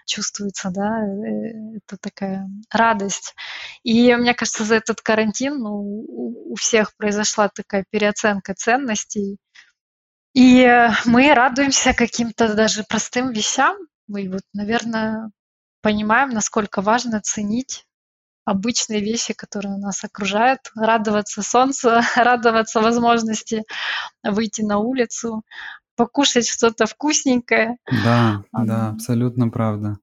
чувствуется, 0.06 0.70
да, 0.70 0.98
э, 1.04 1.76
это 1.76 1.98
такая 2.00 2.48
радость. 2.72 3.34
И 3.82 4.14
мне 4.14 4.32
кажется, 4.32 4.64
за 4.64 4.76
этот 4.76 5.02
карантин 5.02 5.58
ну, 5.58 6.06
у 6.08 6.54
всех 6.54 6.96
произошла 6.96 7.50
такая 7.54 7.84
переоценка 7.90 8.54
ценностей, 8.54 9.36
и 10.34 10.60
э, 10.62 10.90
мы 11.06 11.32
радуемся 11.32 11.94
каким-то 11.94 12.54
даже 12.54 12.84
простым 12.84 13.30
вещам. 13.30 13.76
Мы 14.08 14.28
вот, 14.28 14.42
наверное, 14.52 15.30
понимаем, 15.80 16.30
насколько 16.30 16.82
важно 16.82 17.20
ценить 17.20 17.86
обычные 18.44 19.00
вещи, 19.00 19.32
которые 19.32 19.78
нас 19.78 20.04
окружают, 20.04 20.60
радоваться 20.74 21.42
солнцу, 21.42 21.90
радоваться 22.16 22.80
возможности 22.80 23.62
выйти 24.22 24.62
на 24.62 24.78
улицу, 24.78 25.42
покушать 25.96 26.48
что-то 26.48 26.86
вкусненькое. 26.86 27.78
Да, 28.04 28.42
да, 28.52 28.90
абсолютно 28.90 29.48
правда. 29.48 29.98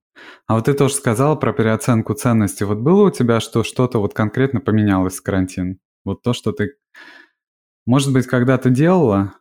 А 0.48 0.56
вот 0.56 0.66
ты 0.66 0.74
тоже 0.74 0.96
сказала 0.96 1.36
про 1.36 1.54
переоценку 1.54 2.14
ценностей. 2.14 2.66
Вот 2.66 2.80
было 2.80 3.08
у 3.08 3.12
тебя, 3.12 3.40
что 3.40 3.64
что-то 3.64 4.00
вот 4.00 4.14
конкретно 4.14 4.62
поменялось 4.62 5.18
в 5.18 5.24
карантин? 5.24 5.80
Вот 6.06 6.22
то, 6.22 6.34
что 6.34 6.52
ты, 6.52 6.76
может 7.86 8.14
быть, 8.14 8.28
когда-то 8.28 8.70
делала, 8.70 9.34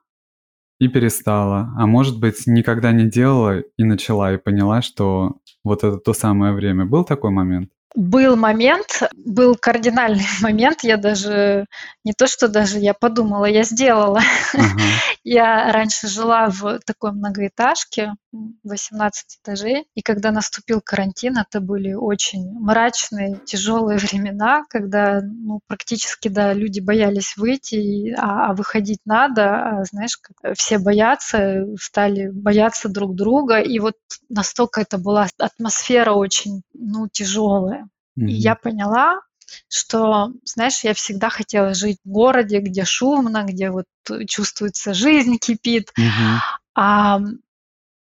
и 0.81 0.88
перестала. 0.88 1.73
А 1.77 1.87
может 1.87 2.19
быть, 2.19 2.47
никогда 2.47 2.90
не 2.90 3.09
делала 3.09 3.61
и 3.61 3.85
начала, 3.85 4.33
и 4.33 4.38
поняла, 4.38 4.83
что 4.83 5.37
вот 5.62 5.85
это 5.85 5.99
то 5.99 6.14
самое 6.14 6.55
время. 6.55 6.87
Был 6.87 7.05
такой 7.05 7.31
момент? 7.31 7.71
Был 7.95 8.37
момент, 8.37 9.03
был 9.14 9.57
кардинальный 9.57 10.25
момент, 10.40 10.83
я 10.83 10.97
даже, 10.97 11.66
не 12.05 12.12
то 12.12 12.27
что 12.27 12.49
даже 12.49 12.79
я 12.79 12.95
подумала, 12.95 13.45
я 13.45 13.62
сделала. 13.62 14.21
Ага. 14.55 14.81
Я 15.23 15.71
раньше 15.71 16.09
жила 16.09 16.49
в 16.49 16.81
такой 16.87 17.12
многоэтажке, 17.12 18.14
18 18.33 19.38
этажей, 19.43 19.87
и 19.95 20.03
когда 20.03 20.31
наступил 20.31 20.81
карантин, 20.81 21.38
это 21.38 21.61
были 21.61 21.93
очень 21.93 22.53
мрачные, 22.53 23.40
тяжелые 23.45 23.99
времена, 23.99 24.64
когда 24.69 25.21
ну, 25.23 25.61
практически 25.66 26.29
да, 26.29 26.53
люди 26.53 26.81
боялись 26.81 27.37
выйти, 27.37 28.14
а, 28.16 28.51
а 28.51 28.55
выходить 28.55 29.01
надо, 29.05 29.81
а, 29.81 29.85
знаешь, 29.85 30.16
как 30.16 30.57
все 30.57 30.79
боятся, 30.79 31.66
стали 31.81 32.29
бояться 32.31 32.88
друг 32.88 33.14
друга, 33.14 33.59
и 33.59 33.79
вот 33.79 33.97
настолько 34.29 34.81
это 34.81 34.99
была 34.99 35.27
атмосфера 35.38 36.12
очень 36.12 36.62
ну, 36.73 37.09
тяжелая. 37.09 37.88
Mm-hmm. 38.19 38.27
И 38.27 38.33
я 38.33 38.55
поняла, 38.55 39.21
что, 39.69 40.33
знаешь, 40.45 40.85
я 40.85 40.95
всегда 40.95 41.29
хотела 41.31 41.75
жить 41.75 41.99
в 42.05 42.09
городе, 42.09 42.61
где 42.61 42.85
шумно, 42.85 43.45
где 43.45 43.71
вот 43.71 43.87
чувствуется 44.27 44.95
жизнь 44.95 45.38
кипит. 45.38 45.93
Mm-hmm. 45.99 46.38
А 46.75 47.21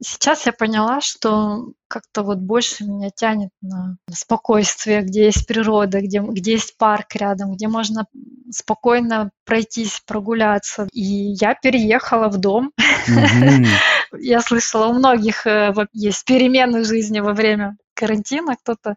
сейчас 0.02 0.46
я 0.46 0.54
поняла, 0.54 1.02
что 1.02 1.72
как-то 1.88 2.24
вот 2.24 2.40
больше 2.40 2.84
меня 2.84 3.10
тянет 3.10 3.50
на 3.62 3.98
спокойствие, 4.12 5.02
где 5.02 5.26
есть 5.26 5.48
природа, 5.48 6.02
где, 6.02 6.20
где 6.20 6.54
есть 6.54 6.78
парк 6.78 7.16
рядом, 7.16 7.54
где 7.54 7.68
можно 7.68 8.06
спокойно 8.52 9.32
пройтись, 9.46 10.02
прогуляться. 10.06 10.88
И 10.94 11.02
я 11.02 11.56
переехала 11.56 12.30
в 12.30 12.38
дом. 12.38 12.72
Mm-hmm. 13.10 13.66
Я 14.20 14.40
слышала, 14.40 14.88
у 14.88 14.94
многих 14.94 15.46
э, 15.46 15.74
есть 15.92 16.24
перемены 16.24 16.82
в 16.82 16.86
жизни 16.86 17.20
во 17.20 17.34
время 17.34 17.76
карантина, 17.94 18.56
кто-то 18.56 18.96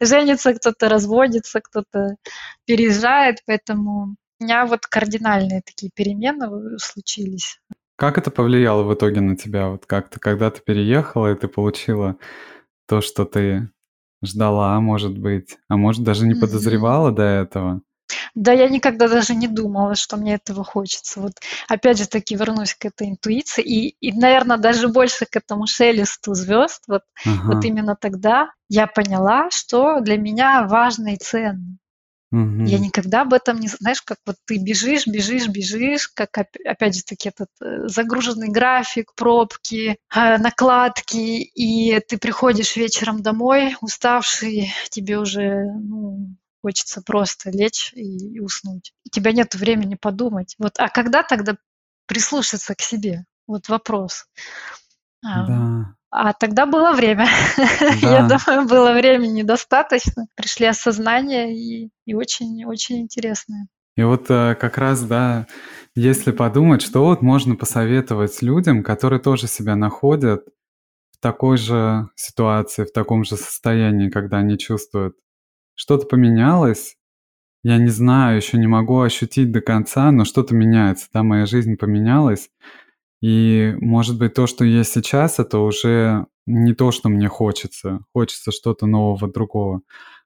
женится, 0.00 0.52
кто-то 0.52 0.90
разводится, 0.90 1.60
кто-то 1.62 2.16
переезжает, 2.66 3.38
поэтому 3.46 4.16
у 4.38 4.44
меня 4.44 4.66
вот 4.66 4.86
кардинальные 4.86 5.62
такие 5.62 5.90
перемены 5.94 6.78
случились. 6.78 7.58
Как 8.00 8.16
это 8.16 8.30
повлияло 8.30 8.82
в 8.82 8.94
итоге 8.94 9.20
на 9.20 9.36
тебя? 9.36 9.68
Вот 9.68 9.84
как-то, 9.84 10.18
когда 10.18 10.50
ты 10.50 10.62
переехала, 10.62 11.30
и 11.30 11.34
ты 11.34 11.48
получила 11.48 12.16
то, 12.88 13.02
что 13.02 13.26
ты 13.26 13.68
ждала, 14.24 14.80
может 14.80 15.18
быть, 15.18 15.58
а 15.68 15.76
может 15.76 16.02
даже 16.02 16.26
не 16.26 16.34
подозревала 16.34 17.10
mm-hmm. 17.10 17.14
до 17.14 17.22
этого? 17.22 17.80
Да, 18.34 18.52
я 18.52 18.70
никогда 18.70 19.06
даже 19.06 19.34
не 19.34 19.48
думала, 19.48 19.96
что 19.96 20.16
мне 20.16 20.36
этого 20.36 20.64
хочется. 20.64 21.20
Вот 21.20 21.32
опять 21.68 21.98
же 21.98 22.08
таки 22.08 22.36
вернусь 22.36 22.74
к 22.74 22.86
этой 22.86 23.10
интуиции 23.10 23.62
и, 23.62 23.96
и 24.00 24.18
наверное, 24.18 24.56
даже 24.56 24.88
больше 24.88 25.26
к 25.26 25.36
этому 25.36 25.66
шелесту 25.66 26.32
звезд. 26.32 26.82
Вот, 26.88 27.02
ага. 27.26 27.52
вот 27.52 27.64
именно 27.66 27.96
тогда 27.96 28.48
я 28.70 28.86
поняла, 28.86 29.50
что 29.50 30.00
для 30.00 30.16
меня 30.16 30.66
важно 30.66 31.12
и 31.12 31.18
ценно. 31.18 31.76
Угу. 32.32 32.64
Я 32.64 32.78
никогда 32.78 33.22
об 33.22 33.34
этом 33.34 33.58
не... 33.58 33.66
Знаешь, 33.66 34.02
как 34.02 34.18
вот 34.24 34.36
ты 34.46 34.58
бежишь, 34.58 35.06
бежишь, 35.06 35.48
бежишь, 35.48 36.08
как 36.08 36.30
опять 36.38 36.96
же 36.96 37.02
таки 37.02 37.28
этот 37.28 37.48
э, 37.60 37.88
загруженный 37.88 38.48
график, 38.48 39.12
пробки, 39.16 39.98
э, 40.14 40.38
накладки, 40.38 41.42
и 41.42 41.98
ты 42.00 42.18
приходишь 42.18 42.76
вечером 42.76 43.22
домой, 43.22 43.76
уставший, 43.80 44.72
тебе 44.90 45.18
уже 45.18 45.64
ну, 45.74 46.36
хочется 46.62 47.02
просто 47.02 47.50
лечь 47.50 47.92
и, 47.94 48.34
и 48.34 48.38
уснуть. 48.38 48.94
У 49.06 49.10
тебя 49.10 49.32
нет 49.32 49.56
времени 49.56 49.96
подумать. 49.96 50.54
Вот, 50.58 50.74
а 50.78 50.88
когда 50.88 51.24
тогда 51.24 51.56
прислушаться 52.06 52.76
к 52.76 52.80
себе? 52.80 53.24
Вот 53.48 53.68
вопрос. 53.68 54.26
Да. 55.22 55.96
А 56.10 56.32
тогда 56.32 56.66
было 56.66 56.92
время. 56.92 57.26
Да. 58.02 58.10
Я 58.10 58.28
думаю, 58.28 58.66
было 58.66 58.92
времени 58.92 59.42
достаточно. 59.42 60.26
Пришли 60.34 60.66
осознания 60.66 61.54
и, 61.54 61.90
и 62.04 62.14
очень-очень 62.14 63.02
интересные. 63.02 63.66
И 63.96 64.02
вот 64.02 64.30
э, 64.30 64.54
как 64.54 64.78
раз, 64.78 65.02
да, 65.02 65.46
если 65.94 66.30
подумать, 66.30 66.82
что 66.82 67.04
вот 67.04 67.22
можно 67.22 67.56
посоветовать 67.56 68.42
людям, 68.42 68.82
которые 68.82 69.20
тоже 69.20 69.46
себя 69.46 69.76
находят 69.76 70.44
в 71.12 71.20
такой 71.20 71.58
же 71.58 72.08
ситуации, 72.14 72.84
в 72.84 72.92
таком 72.92 73.24
же 73.24 73.36
состоянии, 73.36 74.08
когда 74.08 74.38
они 74.38 74.58
чувствуют 74.58 75.16
что-то 75.74 76.06
поменялось. 76.06 76.96
Я 77.62 77.76
не 77.76 77.88
знаю, 77.88 78.36
еще 78.36 78.58
не 78.58 78.66
могу 78.66 79.00
ощутить 79.00 79.52
до 79.52 79.60
конца, 79.60 80.10
но 80.10 80.24
что-то 80.24 80.54
меняется. 80.54 81.08
Да, 81.12 81.22
моя 81.22 81.46
жизнь 81.46 81.76
поменялась. 81.76 82.50
И, 83.20 83.74
может 83.80 84.18
быть, 84.18 84.34
то, 84.34 84.46
что 84.46 84.64
есть 84.64 84.92
сейчас, 84.92 85.38
это 85.38 85.58
уже 85.58 86.26
не 86.46 86.74
то, 86.74 86.90
что 86.90 87.08
мне 87.08 87.28
хочется. 87.28 88.00
Хочется 88.14 88.50
что-то 88.50 88.86
нового, 88.86 89.30
другого. 89.30 89.82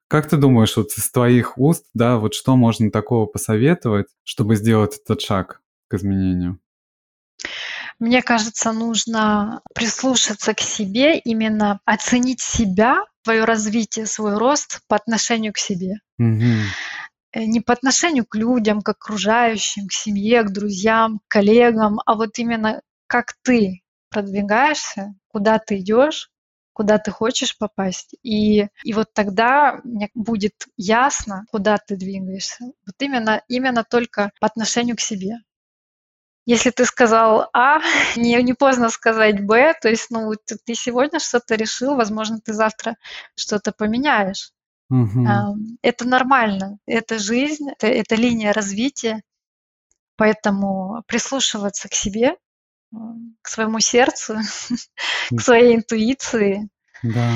Как 0.07 0.29
ты 0.29 0.37
думаешь, 0.37 0.77
вот 0.77 0.91
из 0.97 1.11
твоих 1.11 1.57
уст, 1.57 1.85
да, 1.93 2.17
вот 2.17 2.33
что 2.33 2.55
можно 2.55 2.91
такого 2.91 3.25
посоветовать, 3.25 4.07
чтобы 4.23 4.55
сделать 4.55 4.97
этот 5.03 5.21
шаг 5.21 5.61
к 5.87 5.95
изменению? 5.95 6.59
Мне 7.99 8.21
кажется, 8.21 8.71
нужно 8.71 9.61
прислушаться 9.73 10.53
к 10.53 10.59
себе, 10.59 11.17
именно 11.17 11.79
оценить 11.85 12.41
себя 12.41 13.03
твое 13.23 13.45
развитие, 13.45 14.05
свой 14.05 14.37
рост 14.37 14.81
по 14.87 14.95
отношению 14.95 15.53
к 15.53 15.57
себе. 15.57 15.95
Угу. 16.19 16.43
Не 17.35 17.59
по 17.59 17.73
отношению 17.73 18.25
к 18.25 18.35
людям, 18.35 18.81
к 18.81 18.89
окружающим, 18.89 19.87
к 19.87 19.91
семье, 19.91 20.43
к 20.43 20.51
друзьям, 20.51 21.19
к 21.19 21.31
коллегам, 21.31 21.99
а 22.05 22.15
вот 22.15 22.39
именно 22.39 22.81
как 23.07 23.33
ты 23.43 23.81
продвигаешься, 24.09 25.15
куда 25.27 25.59
ты 25.59 25.79
идешь, 25.79 26.31
куда 26.71 26.97
ты 26.97 27.11
хочешь 27.11 27.57
попасть. 27.57 28.15
И, 28.23 28.67
и 28.83 28.93
вот 28.93 29.13
тогда 29.13 29.79
мне 29.83 30.09
будет 30.13 30.67
ясно, 30.77 31.45
куда 31.51 31.77
ты 31.77 31.95
двигаешься. 31.97 32.65
Вот 32.85 32.95
именно, 32.99 33.41
именно 33.47 33.83
только 33.83 34.31
по 34.39 34.47
отношению 34.47 34.95
к 34.95 35.01
себе. 35.01 35.37
Если 36.45 36.69
ты 36.69 36.85
сказал 36.85 37.49
А, 37.53 37.79
не, 38.15 38.41
не 38.43 38.53
поздно 38.53 38.89
сказать 38.89 39.45
Б, 39.45 39.73
то 39.81 39.89
есть, 39.89 40.11
ну, 40.11 40.31
ты, 40.45 40.57
ты 40.63 40.75
сегодня 40.75 41.19
что-то 41.19 41.55
решил, 41.55 41.95
возможно, 41.95 42.39
ты 42.39 42.53
завтра 42.53 42.97
что-то 43.35 43.71
поменяешь. 43.71 44.51
Угу. 44.89 45.25
Это 45.81 46.07
нормально, 46.07 46.77
это 46.85 47.17
жизнь, 47.19 47.69
это, 47.71 47.87
это 47.87 48.15
линия 48.15 48.53
развития, 48.53 49.23
поэтому 50.15 51.03
прислушиваться 51.07 51.89
к 51.89 51.93
себе, 51.93 52.35
к 53.41 53.47
своему 53.47 53.79
сердцу, 53.79 54.37
к 55.35 55.41
своей 55.41 55.75
интуиции. 55.75 56.69
Да. 57.03 57.31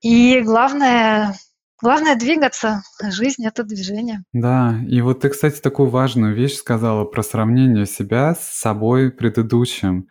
И 0.00 0.40
главное, 0.40 1.34
главное 1.80 2.16
двигаться. 2.16 2.82
Жизнь 3.02 3.46
это 3.46 3.64
движение. 3.64 4.24
Да, 4.32 4.78
и 4.88 5.00
вот 5.00 5.20
ты, 5.20 5.28
кстати, 5.28 5.60
такую 5.60 5.90
важную 5.90 6.34
вещь 6.34 6.54
сказала 6.54 7.04
про 7.04 7.22
сравнение 7.22 7.86
себя 7.86 8.34
с 8.34 8.48
собой 8.48 9.10
предыдущим. 9.10 10.08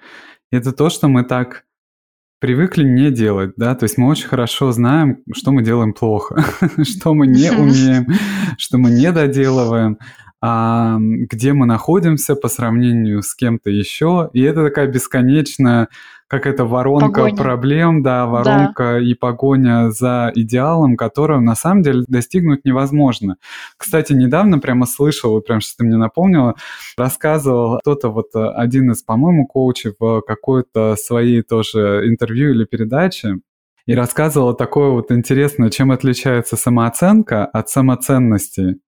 Это 0.51 0.71
то, 0.71 0.89
что 0.89 1.07
мы 1.07 1.23
так 1.23 1.65
привыкли 2.39 2.83
не 2.83 3.11
делать, 3.11 3.53
да, 3.57 3.75
то 3.75 3.85
есть 3.85 3.97
мы 3.97 4.07
очень 4.07 4.27
хорошо 4.27 4.71
знаем, 4.71 5.23
что 5.33 5.51
мы 5.51 5.63
делаем 5.63 5.93
плохо, 5.93 6.43
что 6.83 7.13
мы 7.13 7.27
не 7.27 7.51
умеем, 7.51 8.07
что 8.57 8.77
мы 8.77 8.91
не 8.91 9.11
доделываем, 9.11 9.97
а, 10.41 10.97
где 10.99 11.53
мы 11.53 11.65
находимся 11.65 12.35
по 12.35 12.47
сравнению 12.47 13.23
с 13.23 13.33
кем-то 13.33 13.69
еще. 13.69 14.29
И 14.33 14.41
это 14.41 14.63
такая 14.63 14.87
бесконечная 14.87 15.87
какая-то 16.27 16.65
воронка 16.65 17.21
погоня. 17.21 17.37
проблем, 17.37 18.03
да, 18.03 18.25
воронка 18.25 18.83
да. 18.83 18.99
и 18.99 19.13
погоня 19.13 19.91
за 19.91 20.31
идеалом, 20.35 20.97
которого 20.97 21.39
на 21.39 21.55
самом 21.55 21.83
деле 21.83 22.03
достигнуть 22.07 22.65
невозможно. 22.65 23.37
Кстати, 23.77 24.13
недавно 24.13 24.59
прямо 24.59 24.85
слышал, 24.85 25.31
вот 25.31 25.47
прям 25.47 25.61
что 25.61 25.77
ты 25.77 25.85
мне 25.85 25.97
напомнила, 25.97 26.55
рассказывал 26.97 27.79
кто-то, 27.79 28.09
вот 28.09 28.27
э, 28.35 28.45
один 28.49 28.91
из, 28.91 29.03
по-моему, 29.03 29.47
коучей 29.47 29.93
в 29.97 30.21
какой-то 30.21 30.95
своей 30.97 31.41
тоже 31.43 32.03
интервью 32.05 32.51
или 32.51 32.65
передаче, 32.65 33.39
и 33.85 33.95
рассказывала 33.95 34.53
такое 34.53 34.89
вот 34.89 35.11
интересное, 35.13 35.69
чем 35.69 35.91
отличается 35.91 36.57
самооценка 36.57 37.45
от 37.45 37.69
самоценности. 37.69 38.79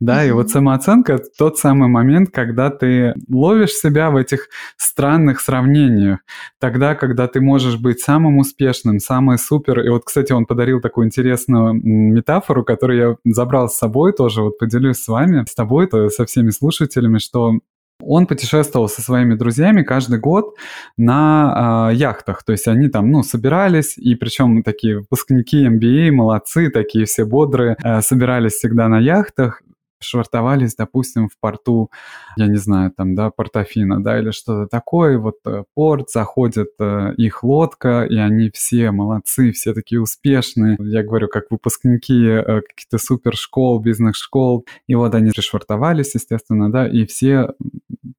Да, 0.00 0.24
и 0.24 0.30
вот 0.30 0.48
самооценка– 0.48 1.18
тот 1.38 1.58
самый 1.58 1.88
момент, 1.88 2.30
когда 2.30 2.70
ты 2.70 3.14
ловишь 3.28 3.72
себя 3.72 4.10
в 4.10 4.16
этих 4.16 4.48
странных 4.76 5.40
сравнениях. 5.40 6.20
Тогда, 6.58 6.94
когда 6.94 7.28
ты 7.28 7.40
можешь 7.40 7.76
быть 7.76 8.00
самым 8.00 8.38
успешным, 8.38 8.98
самый 8.98 9.36
супер. 9.36 9.80
И 9.80 9.90
вот, 9.90 10.04
кстати, 10.04 10.32
он 10.32 10.46
подарил 10.46 10.80
такую 10.80 11.06
интересную 11.06 11.74
метафору, 11.74 12.64
которую 12.64 12.98
я 12.98 13.32
забрал 13.32 13.68
с 13.68 13.76
собой 13.76 14.12
тоже, 14.14 14.42
вот 14.42 14.58
поделюсь 14.58 15.02
с 15.02 15.08
вами, 15.08 15.44
с 15.46 15.54
тобой, 15.54 15.88
со 16.10 16.24
всеми 16.24 16.50
слушателями, 16.50 17.18
что 17.18 17.58
он 18.02 18.26
путешествовал 18.26 18.88
со 18.88 19.02
своими 19.02 19.34
друзьями 19.34 19.82
каждый 19.82 20.18
год 20.18 20.56
на 20.96 21.90
э, 21.90 21.94
яхтах. 21.96 22.42
То 22.44 22.52
есть 22.52 22.68
они 22.68 22.88
там, 22.88 23.10
ну, 23.10 23.22
собирались, 23.22 23.96
и 23.98 24.14
причем 24.14 24.62
такие 24.62 24.98
выпускники 24.98 25.66
MBA, 25.66 26.10
молодцы, 26.10 26.70
такие 26.70 27.04
все 27.04 27.24
бодрые, 27.24 27.76
э, 27.82 28.00
собирались 28.00 28.54
всегда 28.54 28.88
на 28.88 28.98
яхтах 28.98 29.62
швартовались, 30.00 30.74
допустим, 30.74 31.28
в 31.28 31.38
порту, 31.38 31.90
я 32.36 32.46
не 32.46 32.56
знаю, 32.56 32.92
там, 32.96 33.14
да, 33.14 33.30
Портофино, 33.30 34.02
да, 34.02 34.18
или 34.18 34.30
что-то 34.30 34.66
такое, 34.66 35.18
вот 35.18 35.36
э, 35.46 35.64
порт, 35.74 36.10
заходит 36.10 36.70
э, 36.78 37.14
их 37.16 37.42
лодка, 37.42 38.04
и 38.04 38.16
они 38.16 38.50
все 38.52 38.90
молодцы, 38.90 39.52
все 39.52 39.74
такие 39.74 40.00
успешные, 40.00 40.76
я 40.80 41.02
говорю, 41.02 41.28
как 41.28 41.44
выпускники 41.50 42.26
э, 42.26 42.62
каких-то 42.62 42.98
супершкол, 42.98 43.80
бизнес-школ, 43.80 44.66
и 44.86 44.94
вот 44.94 45.14
они 45.14 45.30
пришвартовались, 45.30 46.14
естественно, 46.14 46.70
да, 46.70 46.88
и 46.88 47.04
все, 47.06 47.54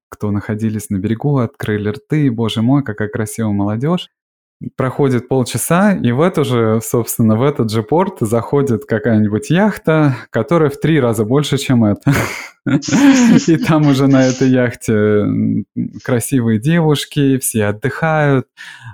кто 0.08 0.30
находились 0.30 0.90
на 0.90 0.98
берегу, 0.98 1.38
открыли 1.38 1.90
рты, 1.90 2.30
боже 2.30 2.62
мой, 2.62 2.82
какая 2.82 3.08
красивая 3.08 3.52
молодежь, 3.52 4.08
проходит 4.76 5.28
полчаса, 5.28 5.92
и 5.94 6.12
в 6.12 6.20
эту 6.20 6.44
же, 6.44 6.80
собственно, 6.82 7.36
в 7.36 7.42
этот 7.42 7.70
же 7.70 7.82
порт 7.82 8.18
заходит 8.20 8.84
какая-нибудь 8.84 9.50
яхта, 9.50 10.16
которая 10.30 10.70
в 10.70 10.78
три 10.78 11.00
раза 11.00 11.24
больше, 11.24 11.58
чем 11.58 11.84
эта. 11.84 12.12
И 13.48 13.56
там 13.56 13.88
уже 13.88 14.06
на 14.06 14.24
этой 14.24 14.48
яхте 14.48 15.64
красивые 16.04 16.60
девушки, 16.60 17.38
все 17.38 17.66
отдыхают, 17.66 18.46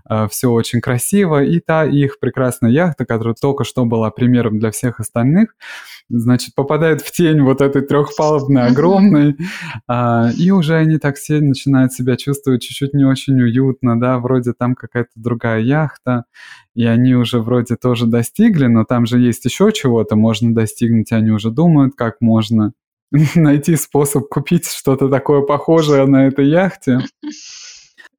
а, 0.05 0.27
все 0.29 0.51
очень 0.51 0.81
красиво. 0.81 1.45
И 1.45 1.61
та 1.61 1.85
их 1.85 2.19
прекрасная 2.19 2.71
яхта, 2.71 3.05
которая 3.05 3.35
только 3.41 3.65
что 3.65 3.85
была 3.85 4.11
примером 4.11 4.59
для 4.59 4.71
всех 4.71 5.01
остальных, 5.01 5.55
значит, 6.09 6.55
попадает 6.55 7.03
в 7.03 7.13
тень 7.13 7.43
вот 7.43 7.61
этой 7.61 7.83
трехпалубной 7.83 8.67
огромной, 8.67 9.37
а, 9.87 10.31
и 10.37 10.51
уже 10.51 10.77
они 10.77 10.99
так 10.99 11.17
все 11.17 11.41
начинают 11.41 11.93
себя 11.93 12.17
чувствовать 12.17 12.63
чуть-чуть 12.63 12.95
не 12.95 13.05
очень 13.05 13.41
уютно, 13.41 13.99
да, 13.99 14.19
вроде 14.19 14.53
там 14.53 14.75
какая-то 14.75 15.11
другая 15.17 15.61
яхта, 15.61 16.25
и 16.75 16.85
они 16.85 17.15
уже 17.15 17.41
вроде 17.41 17.77
тоже 17.77 18.07
достигли, 18.07 18.67
но 18.67 18.85
там 18.85 19.07
же 19.07 19.19
есть 19.19 19.45
еще 19.45 19.73
чего-то 19.73 20.17
можно 20.17 20.55
достигнуть, 20.55 21.13
они 21.13 21.31
уже 21.31 21.51
думают, 21.51 21.95
как 21.95 22.17
можно 22.21 22.73
найти 23.35 23.77
способ 23.77 24.29
купить 24.29 24.69
что-то 24.69 25.09
такое 25.09 25.43
похожее 25.43 26.07
на 26.07 26.27
этой 26.27 26.49
яхте. 26.49 27.01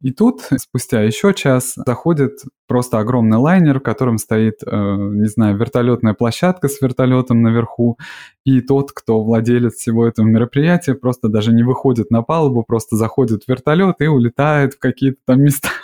И 0.02 0.12
тут, 0.12 0.42
спустя 0.58 1.02
еще 1.02 1.34
час, 1.34 1.74
заходит 1.76 2.40
просто 2.70 3.00
огромный 3.00 3.38
лайнер, 3.38 3.80
в 3.80 3.84
котором 3.84 4.20
стоит, 4.20 4.60
э, 4.66 4.70
не 4.72 5.28
знаю, 5.28 5.58
вертолетная 5.58 6.14
площадка 6.14 6.70
с 6.70 6.80
вертолетом 6.80 7.42
наверху, 7.42 7.98
и 8.46 8.62
тот, 8.62 8.92
кто 8.94 9.22
владелец 9.22 9.74
всего 9.74 10.08
этого 10.08 10.26
мероприятия, 10.26 10.94
просто 10.94 11.28
даже 11.28 11.52
не 11.52 11.64
выходит 11.64 12.12
на 12.12 12.22
палубу, 12.22 12.64
просто 12.64 12.96
заходит 12.96 13.44
в 13.44 13.50
вертолет 13.50 13.96
и 14.00 14.06
улетает 14.06 14.76
в 14.76 14.80
какие-то 14.80 15.18
там 15.26 15.42
места, 15.42 15.70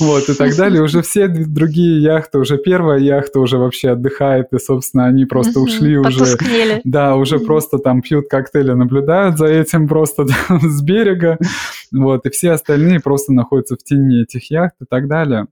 вот, 0.00 0.28
и 0.28 0.34
так 0.34 0.54
далее. 0.54 0.82
Уже 0.82 1.02
все 1.02 1.28
другие 1.28 2.02
яхты, 2.02 2.38
уже 2.38 2.58
первая 2.58 3.00
яхта 3.00 3.40
уже 3.40 3.56
вообще 3.56 3.90
отдыхает, 3.90 4.52
и, 4.52 4.58
собственно, 4.58 5.06
они 5.06 5.24
просто 5.24 5.60
ушли 5.60 5.96
уже. 5.96 6.36
Да, 6.84 7.16
уже 7.16 7.38
просто 7.38 7.78
там 7.78 8.02
пьют 8.02 8.28
коктейли, 8.28 8.72
наблюдают 8.72 9.38
за 9.38 9.46
этим 9.46 9.88
просто 9.88 10.26
с 10.62 10.82
берега, 10.82 11.38
вот, 11.90 12.26
и 12.26 12.30
все 12.30 12.50
остальные 12.52 13.00
просто 13.00 13.32
находятся 13.32 13.76
в 13.76 13.82
тени 13.82 14.22
этих 14.22 14.50
яхт 14.50 14.76
и 14.82 14.84
так 14.84 15.08
далее. 15.08 15.46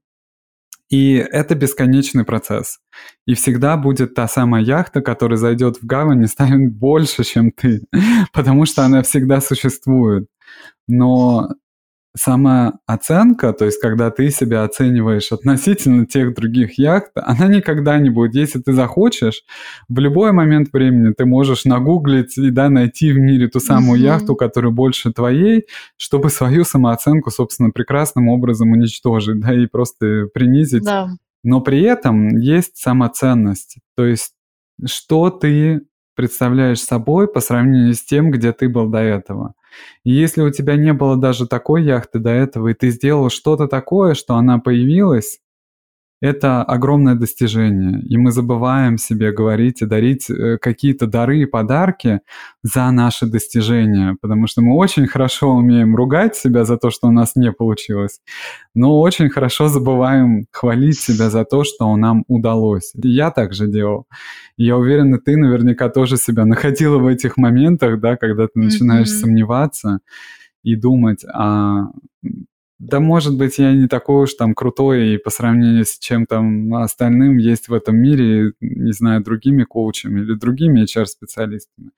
И 0.91 1.15
это 1.15 1.55
бесконечный 1.55 2.25
процесс. 2.25 2.81
И 3.25 3.35
всегда 3.35 3.77
будет 3.77 4.15
та 4.15 4.27
самая 4.27 4.63
яхта, 4.63 5.01
которая 5.01 5.39
зайдет 5.39 5.77
в 5.77 5.87
гавань 5.87 6.25
и 6.25 6.27
станет 6.27 6.73
больше, 6.75 7.23
чем 7.23 7.53
ты, 7.53 7.85
потому 8.33 8.67
что 8.67 8.85
она 8.85 9.03
всегда 9.03 9.41
существует. 9.41 10.27
Но 10.89 11.49
самооценка, 12.17 13.53
то 13.53 13.65
есть 13.65 13.81
когда 13.81 14.11
ты 14.11 14.31
себя 14.31 14.65
оцениваешь 14.65 15.31
относительно 15.33 16.07
тех 16.07 16.35
других 16.35 16.79
яхт, 16.79 17.13
она 17.15 17.47
никогда 17.47 17.99
не 17.99 18.11
будет. 18.11 18.35
Если 18.35 18.61
ты 18.61 18.73
захочешь, 18.73 19.43
в 19.89 19.99
любой 19.99 20.33
момент 20.33 20.73
времени 20.73 21.13
ты 21.13 21.25
можешь 21.25 21.65
нагуглить 21.65 22.37
и 22.37 22.51
да, 22.51 22.69
найти 22.69 23.13
в 23.13 23.19
мире 23.19 23.49
ту 23.49 23.61
самую 23.61 24.01
mm-hmm. 24.01 24.05
яхту, 24.05 24.35
которая 24.35 24.73
больше 24.73 25.13
твоей, 25.13 25.67
чтобы 25.97 26.31
свою 26.31 26.65
самооценку, 26.65 27.31
собственно, 27.31 27.71
прекрасным 27.71 28.29
образом 28.29 28.73
уничтожить, 28.73 29.41
да, 29.41 29.55
и 29.55 29.67
просто 29.67 30.27
принизить. 30.35 30.85
Да. 30.85 31.11
Но 31.43 31.61
при 31.61 31.83
этом 31.83 32.37
есть 32.37 32.77
самоценность. 32.77 33.79
То 33.97 34.05
есть 34.05 34.35
что 34.87 35.31
ты 35.31 35.83
представляешь 36.15 36.81
собой 36.81 37.29
по 37.29 37.41
сравнению 37.41 37.95
с 37.95 38.03
тем, 38.03 38.31
где 38.31 38.53
ты 38.53 38.69
был 38.69 38.89
до 38.89 38.99
этого. 38.99 39.55
И 40.05 40.11
если 40.11 40.43
у 40.43 40.51
тебя 40.51 40.77
не 40.77 40.93
было 40.93 41.17
даже 41.17 41.47
такой 41.47 41.85
яхты 41.85 42.19
до 42.19 42.31
этого, 42.31 42.69
и 42.69 42.75
ты 42.75 42.91
сделал 42.91 43.31
что-то 43.31 43.67
такое, 43.67 44.15
что 44.15 44.35
она 44.35 44.59
появилась, 44.59 45.41
это 46.21 46.63
огромное 46.63 47.15
достижение. 47.15 48.03
И 48.03 48.17
мы 48.19 48.31
забываем 48.31 48.99
себе 48.99 49.33
говорить 49.33 49.83
и 49.83 49.87
дарить 49.87 50.29
э, 50.31 50.59
какие-то 50.59 51.07
дары 51.07 51.41
и 51.41 51.47
подарки 51.47 52.21
за 52.63 52.91
наши 52.91 53.27
достижения, 53.27 54.17
потому 54.21 54.47
что 54.47 54.61
мы 54.61 54.77
очень 54.77 55.07
хорошо 55.07 55.51
умеем 55.51 55.97
ругать 55.97 56.37
себя 56.37 56.65
за 56.65 56.77
то, 56.77 56.91
что 56.91 57.09
у 57.09 57.11
нас 57.11 57.37
не 57.37 57.53
получилось, 57.53 58.21
но 58.75 59.01
очень 59.01 59.31
хорошо 59.31 59.69
забываем 59.69 60.47
хвалить 60.51 61.01
себя 61.01 61.31
за 61.31 61.45
то, 61.45 61.65
что 61.65 61.97
нам 61.97 62.25
удалось. 62.29 62.93
И 63.03 63.09
я 63.09 63.31
так 63.31 63.55
же 63.55 63.67
делал. 63.67 64.07
И 64.57 64.65
я 64.65 64.77
уверен, 64.77 65.15
и 65.15 65.19
ты 65.19 65.37
наверняка 65.37 65.89
тоже 65.89 66.17
себя 66.19 66.45
находила 66.45 66.99
в 66.99 67.07
этих 67.07 67.39
моментах, 67.39 67.99
да, 68.01 68.17
когда 68.17 68.47
ты 68.47 68.61
начинаешь 68.61 69.09
mm-hmm. 69.09 69.21
сомневаться 69.21 70.01
и 70.63 70.77
думать, 70.77 71.25
а 71.33 71.87
да, 72.81 72.99
может 72.99 73.37
быть, 73.37 73.59
я 73.59 73.75
не 73.75 73.89
такой 73.89 74.25
уж 74.25 74.33
там 74.33 74.55
крутой, 74.55 75.15
и 75.15 75.19
по 75.19 75.29
сравнению 75.29 75.85
с 75.85 75.99
чем 75.99 76.25
там 76.25 76.73
остальным 76.75 77.37
есть 77.37 77.69
в 77.69 77.75
этом 77.75 77.97
мире, 77.97 78.55
не 78.61 78.93
знаю, 78.93 79.23
другими 79.23 79.65
коучами 79.65 80.21
или 80.21 80.35
другими 80.35 80.85
HR-специалистами. 80.85 81.91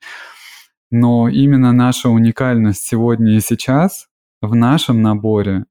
Но 0.91 1.29
именно 1.29 1.71
наша 1.71 2.09
уникальность 2.09 2.83
сегодня 2.83 3.37
и 3.37 3.39
сейчас 3.39 4.07
в 4.41 4.55
нашем 4.55 5.01
наборе 5.01 5.65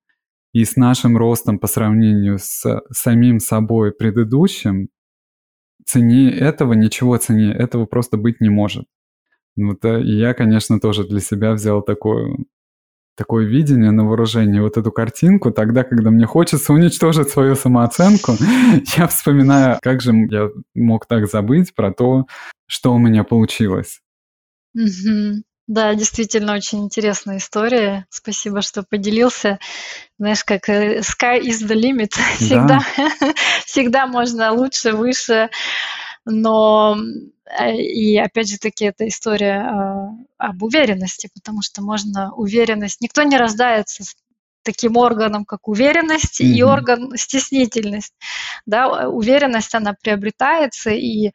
и 0.54 0.64
с 0.64 0.76
нашим 0.76 1.18
ростом 1.18 1.58
по 1.58 1.66
сравнению 1.66 2.38
с 2.38 2.80
самим 2.90 3.38
собой 3.38 3.92
предыдущим, 3.92 4.88
цене 5.84 6.30
этого, 6.30 6.72
ничего 6.72 7.18
цене 7.18 7.52
этого 7.52 7.84
просто 7.84 8.16
быть 8.16 8.40
не 8.40 8.48
может. 8.48 8.86
Вот, 9.56 9.84
и 9.84 10.16
я, 10.16 10.32
конечно, 10.32 10.80
тоже 10.80 11.04
для 11.04 11.20
себя 11.20 11.52
взял 11.52 11.82
такое, 11.82 12.34
такое 13.16 13.44
видение 13.44 13.90
на 13.90 14.04
вооружение, 14.04 14.62
вот 14.62 14.76
эту 14.76 14.90
картинку, 14.90 15.50
тогда, 15.50 15.84
когда 15.84 16.10
мне 16.10 16.26
хочется 16.26 16.72
уничтожить 16.72 17.30
свою 17.30 17.54
самооценку, 17.54 18.36
я 18.96 19.06
вспоминаю, 19.06 19.78
как 19.82 20.00
же 20.00 20.12
я 20.30 20.48
мог 20.74 21.06
так 21.06 21.28
забыть 21.28 21.74
про 21.74 21.92
то, 21.92 22.26
что 22.66 22.92
у 22.92 22.98
меня 22.98 23.24
получилось. 23.24 24.00
Да, 25.68 25.94
действительно 25.94 26.54
очень 26.54 26.84
интересная 26.84 27.38
история. 27.38 28.06
Спасибо, 28.10 28.62
что 28.62 28.82
поделился. 28.82 29.58
Знаешь, 30.18 30.44
как 30.44 30.68
э, 30.68 31.00
sky 31.00 31.40
is 31.40 31.66
the 31.66 31.74
limit. 31.74 32.10
Всегда, 32.36 32.80
всегда 33.64 34.06
можно 34.06 34.52
лучше, 34.52 34.92
выше. 34.92 35.50
Но 36.24 36.96
э, 37.46 37.76
и 37.76 38.16
опять 38.16 38.48
же 38.48 38.58
таки 38.58 38.84
это 38.84 39.06
история 39.08 39.60
а, 39.60 40.08
об 40.38 40.62
уверенности, 40.62 41.30
потому 41.34 41.62
что 41.62 41.82
можно 41.82 42.32
уверенность. 42.34 43.00
Никто 43.00 43.22
не 43.22 43.36
рождается 43.36 44.04
с 44.04 44.14
таким 44.62 44.96
органом, 44.96 45.44
как 45.44 45.68
уверенность, 45.68 46.40
mm-hmm. 46.40 46.46
и 46.46 46.62
орган 46.62 47.16
стеснительность. 47.16 48.14
Да, 48.66 49.08
уверенность, 49.08 49.74
она 49.74 49.94
приобретается, 50.00 50.90
и 50.90 51.32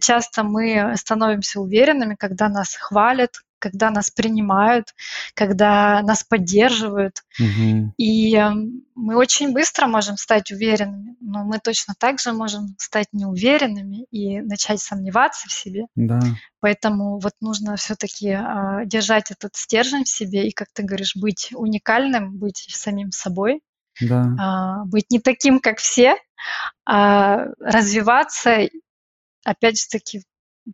часто 0.00 0.42
мы 0.42 0.94
становимся 0.96 1.60
уверенными, 1.60 2.14
когда 2.14 2.48
нас 2.48 2.74
хвалят, 2.74 3.42
когда 3.62 3.90
нас 3.90 4.10
принимают, 4.10 4.88
когда 5.34 6.02
нас 6.02 6.24
поддерживают. 6.24 7.22
Угу. 7.38 7.94
И 7.96 8.36
э, 8.36 8.50
мы 8.96 9.16
очень 9.16 9.52
быстро 9.52 9.86
можем 9.86 10.16
стать 10.16 10.50
уверенными, 10.50 11.14
но 11.20 11.44
мы 11.44 11.60
точно 11.60 11.94
так 11.96 12.18
же 12.18 12.32
можем 12.32 12.74
стать 12.78 13.06
неуверенными 13.12 14.04
и 14.10 14.40
начать 14.40 14.80
сомневаться 14.80 15.48
в 15.48 15.52
себе. 15.52 15.86
Да. 15.94 16.18
Поэтому 16.58 17.20
вот 17.20 17.34
нужно 17.40 17.76
все-таки 17.76 18.30
э, 18.30 18.36
а, 18.36 18.84
держать 18.84 19.30
этот 19.30 19.54
стержень 19.54 20.04
в 20.04 20.08
себе 20.08 20.48
и, 20.48 20.50
как 20.50 20.66
ты 20.72 20.82
говоришь, 20.82 21.14
быть 21.14 21.50
уникальным, 21.54 22.36
быть 22.36 22.66
самим 22.68 23.12
собой, 23.12 23.60
да. 24.00 24.82
э, 24.82 24.88
быть 24.88 25.08
не 25.10 25.20
таким, 25.20 25.60
как 25.60 25.78
все, 25.78 26.16
а 26.84 27.46
развиваться, 27.60 28.68
опять 29.44 29.80
же 29.80 29.86
таки, 29.88 30.24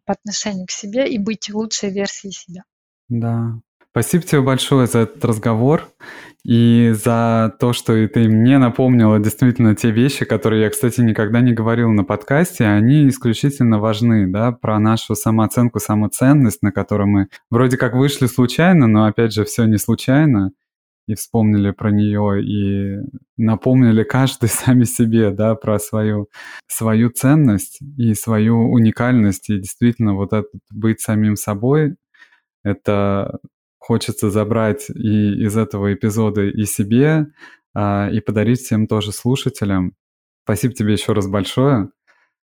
по 0.04 0.12
отношению 0.12 0.66
к 0.66 0.70
себе 0.70 1.08
и 1.08 1.18
быть 1.18 1.48
лучшей 1.52 1.90
версией 1.90 2.32
себя. 2.32 2.64
Да. 3.08 3.60
Спасибо 3.90 4.22
тебе 4.22 4.42
большое 4.42 4.86
за 4.86 5.00
этот 5.00 5.24
разговор 5.24 5.88
и 6.44 6.92
за 6.94 7.56
то, 7.58 7.72
что 7.72 8.06
ты 8.06 8.28
мне 8.28 8.58
напомнила 8.58 9.18
действительно 9.18 9.74
те 9.74 9.90
вещи, 9.90 10.24
которые 10.24 10.62
я, 10.62 10.70
кстати, 10.70 11.00
никогда 11.00 11.40
не 11.40 11.52
говорил 11.52 11.90
на 11.90 12.04
подкасте. 12.04 12.64
Они 12.64 13.08
исключительно 13.08 13.78
важны, 13.80 14.30
да, 14.30 14.52
про 14.52 14.78
нашу 14.78 15.14
самооценку, 15.14 15.80
самоценность, 15.80 16.62
на 16.62 16.70
которую 16.70 17.08
мы 17.08 17.28
вроде 17.50 17.76
как 17.76 17.94
вышли 17.94 18.26
случайно, 18.26 18.86
но 18.86 19.06
опять 19.06 19.32
же 19.32 19.44
все 19.44 19.64
не 19.64 19.78
случайно 19.78 20.52
и 21.08 21.14
вспомнили 21.14 21.70
про 21.70 21.90
нее 21.90 22.44
и 22.44 22.98
напомнили 23.36 24.04
каждый 24.04 24.48
сами 24.48 24.84
себе, 24.84 25.30
да, 25.30 25.54
про 25.54 25.78
свою, 25.78 26.28
свою 26.66 27.10
ценность 27.10 27.80
и 27.96 28.14
свою 28.14 28.70
уникальность. 28.70 29.48
И 29.48 29.58
действительно 29.58 30.14
вот 30.14 30.32
этот 30.32 30.60
быть 30.70 31.00
самим 31.00 31.34
собой, 31.34 31.96
это 32.64 33.38
хочется 33.78 34.30
забрать 34.30 34.90
и 34.90 35.44
из 35.44 35.56
этого 35.56 35.94
эпизода 35.94 36.42
и 36.44 36.64
себе, 36.64 37.26
а, 37.74 38.08
и 38.10 38.20
подарить 38.20 38.60
всем 38.60 38.86
тоже 38.86 39.12
слушателям. 39.12 39.94
Спасибо 40.44 40.74
тебе 40.74 40.92
еще 40.94 41.12
раз 41.12 41.28
большое. 41.28 41.90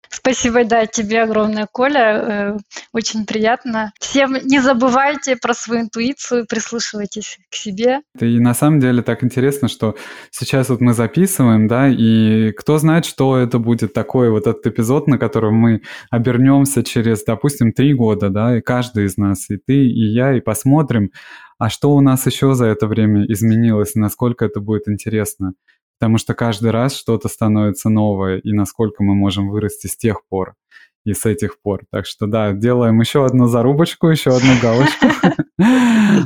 Спасибо, 0.09 0.65
да, 0.65 0.87
тебе 0.87 1.23
огромное, 1.23 1.69
Коля. 1.71 1.99
Э, 2.01 2.57
очень 2.93 3.27
приятно. 3.27 3.93
Всем 4.01 4.37
не 4.45 4.61
забывайте 4.61 5.37
про 5.37 5.55
свою 5.55 5.83
интуицию, 5.83 6.47
прислушивайтесь 6.49 7.39
к 7.51 7.55
себе. 7.55 8.01
И 8.21 8.39
на 8.39 8.55
самом 8.55 8.81
деле 8.81 9.03
так 9.03 9.25
интересно, 9.25 9.69
что 9.69 9.97
сейчас 10.31 10.69
вот 10.69 10.81
мы 10.81 10.95
записываем, 10.95 11.69
да, 11.69 11.89
и 11.89 12.53
кто 12.53 12.79
знает, 12.79 13.05
что 13.05 13.37
это 13.37 13.59
будет 13.59 13.93
такое, 13.93 14.31
вот 14.31 14.47
этот 14.47 14.67
эпизод, 14.67 15.09
на 15.09 15.19
котором 15.19 15.55
мы 15.55 15.83
обернемся 16.11 16.83
через, 16.83 17.25
допустим, 17.25 17.73
три 17.73 17.95
года, 17.95 18.31
да, 18.31 18.59
и 18.59 18.61
каждый 18.61 19.07
из 19.07 19.17
нас, 19.17 19.51
и 19.51 19.57
ты, 19.57 19.75
и 19.75 20.13
я, 20.13 20.37
и 20.37 20.41
посмотрим, 20.41 21.11
а 21.59 21.71
что 21.71 21.95
у 21.95 22.01
нас 22.01 22.27
еще 22.27 22.55
за 22.55 22.67
это 22.67 22.87
время 22.87 23.25
изменилось, 23.27 23.95
насколько 23.95 24.45
это 24.45 24.61
будет 24.61 24.89
интересно 24.89 25.55
потому 25.99 26.19
что 26.19 26.35
каждый 26.35 26.71
раз 26.71 26.97
что-то 26.97 27.29
становится 27.29 27.89
новое, 27.89 28.39
и 28.39 28.53
насколько 28.53 29.03
мы 29.03 29.15
можем 29.15 29.49
вырасти 29.49 29.87
с 29.87 29.97
тех 29.97 30.27
пор 30.29 30.55
и 31.05 31.13
с 31.13 31.27
этих 31.27 31.61
пор. 31.61 31.83
Так 31.91 32.07
что 32.07 32.27
да, 32.27 32.53
делаем 32.53 32.99
еще 33.01 33.25
одну 33.27 33.47
зарубочку, 33.47 34.09
еще 34.09 34.31
одну 34.31 34.53
галочку. 34.63 35.07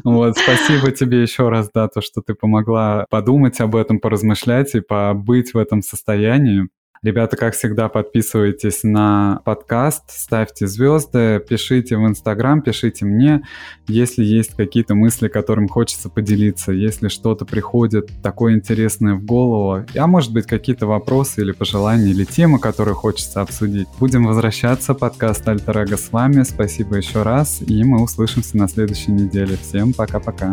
Вот, 0.04 0.38
спасибо 0.38 0.90
тебе 0.92 1.22
еще 1.22 1.48
раз, 1.48 1.70
да, 1.74 1.88
то, 1.88 2.00
что 2.00 2.22
ты 2.22 2.34
помогла 2.34 3.06
подумать 3.10 3.60
об 3.60 3.76
этом, 3.76 3.98
поразмышлять 3.98 4.74
и 4.74 4.80
побыть 4.80 5.54
в 5.54 5.58
этом 5.58 5.82
состоянии. 5.82 6.68
Ребята, 7.02 7.36
как 7.36 7.54
всегда, 7.54 7.88
подписывайтесь 7.88 8.82
на 8.82 9.40
подкаст, 9.44 10.04
ставьте 10.08 10.66
звезды, 10.66 11.40
пишите 11.48 11.96
в 11.96 12.04
Инстаграм, 12.04 12.60
пишите 12.60 13.04
мне, 13.04 13.42
если 13.86 14.24
есть 14.24 14.56
какие-то 14.56 14.96
мысли, 14.96 15.28
которым 15.28 15.68
хочется 15.68 16.08
поделиться, 16.08 16.72
если 16.72 17.06
что-то 17.06 17.44
приходит 17.44 18.10
такое 18.20 18.54
интересное 18.54 19.14
в 19.14 19.24
голову, 19.24 19.84
а 19.96 20.06
может 20.08 20.32
быть 20.32 20.46
какие-то 20.46 20.86
вопросы 20.86 21.42
или 21.42 21.52
пожелания, 21.52 22.10
или 22.10 22.24
темы, 22.24 22.58
которые 22.58 22.94
хочется 22.94 23.42
обсудить. 23.42 23.86
Будем 24.00 24.24
возвращаться, 24.26 24.92
подкаст 24.94 25.48
Альтер 25.48 25.78
Эго 25.78 25.96
с 25.96 26.10
вами, 26.10 26.42
спасибо 26.42 26.96
еще 26.96 27.22
раз, 27.22 27.62
и 27.64 27.84
мы 27.84 28.02
услышимся 28.02 28.56
на 28.56 28.68
следующей 28.68 29.12
неделе. 29.12 29.56
Всем 29.56 29.92
пока-пока. 29.92 30.52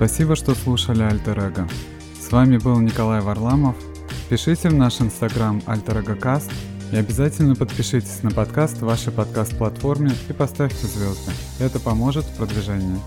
Спасибо, 0.00 0.34
что 0.34 0.54
слушали 0.54 1.02
Альтер 1.02 1.38
Эго. 1.38 1.68
С 2.18 2.32
вами 2.32 2.56
был 2.56 2.80
Николай 2.80 3.20
Варламов. 3.20 3.76
Пишите 4.30 4.70
в 4.70 4.74
наш 4.74 4.98
инстаграм 5.02 5.60
Каст 6.18 6.50
и 6.90 6.96
обязательно 6.96 7.54
подпишитесь 7.54 8.22
на 8.22 8.30
подкаст 8.30 8.78
в 8.78 8.86
вашей 8.86 9.12
подкаст-платформе 9.12 10.12
и 10.30 10.32
поставьте 10.32 10.86
звезды. 10.86 11.32
Это 11.58 11.80
поможет 11.80 12.24
в 12.24 12.34
продвижении. 12.38 12.98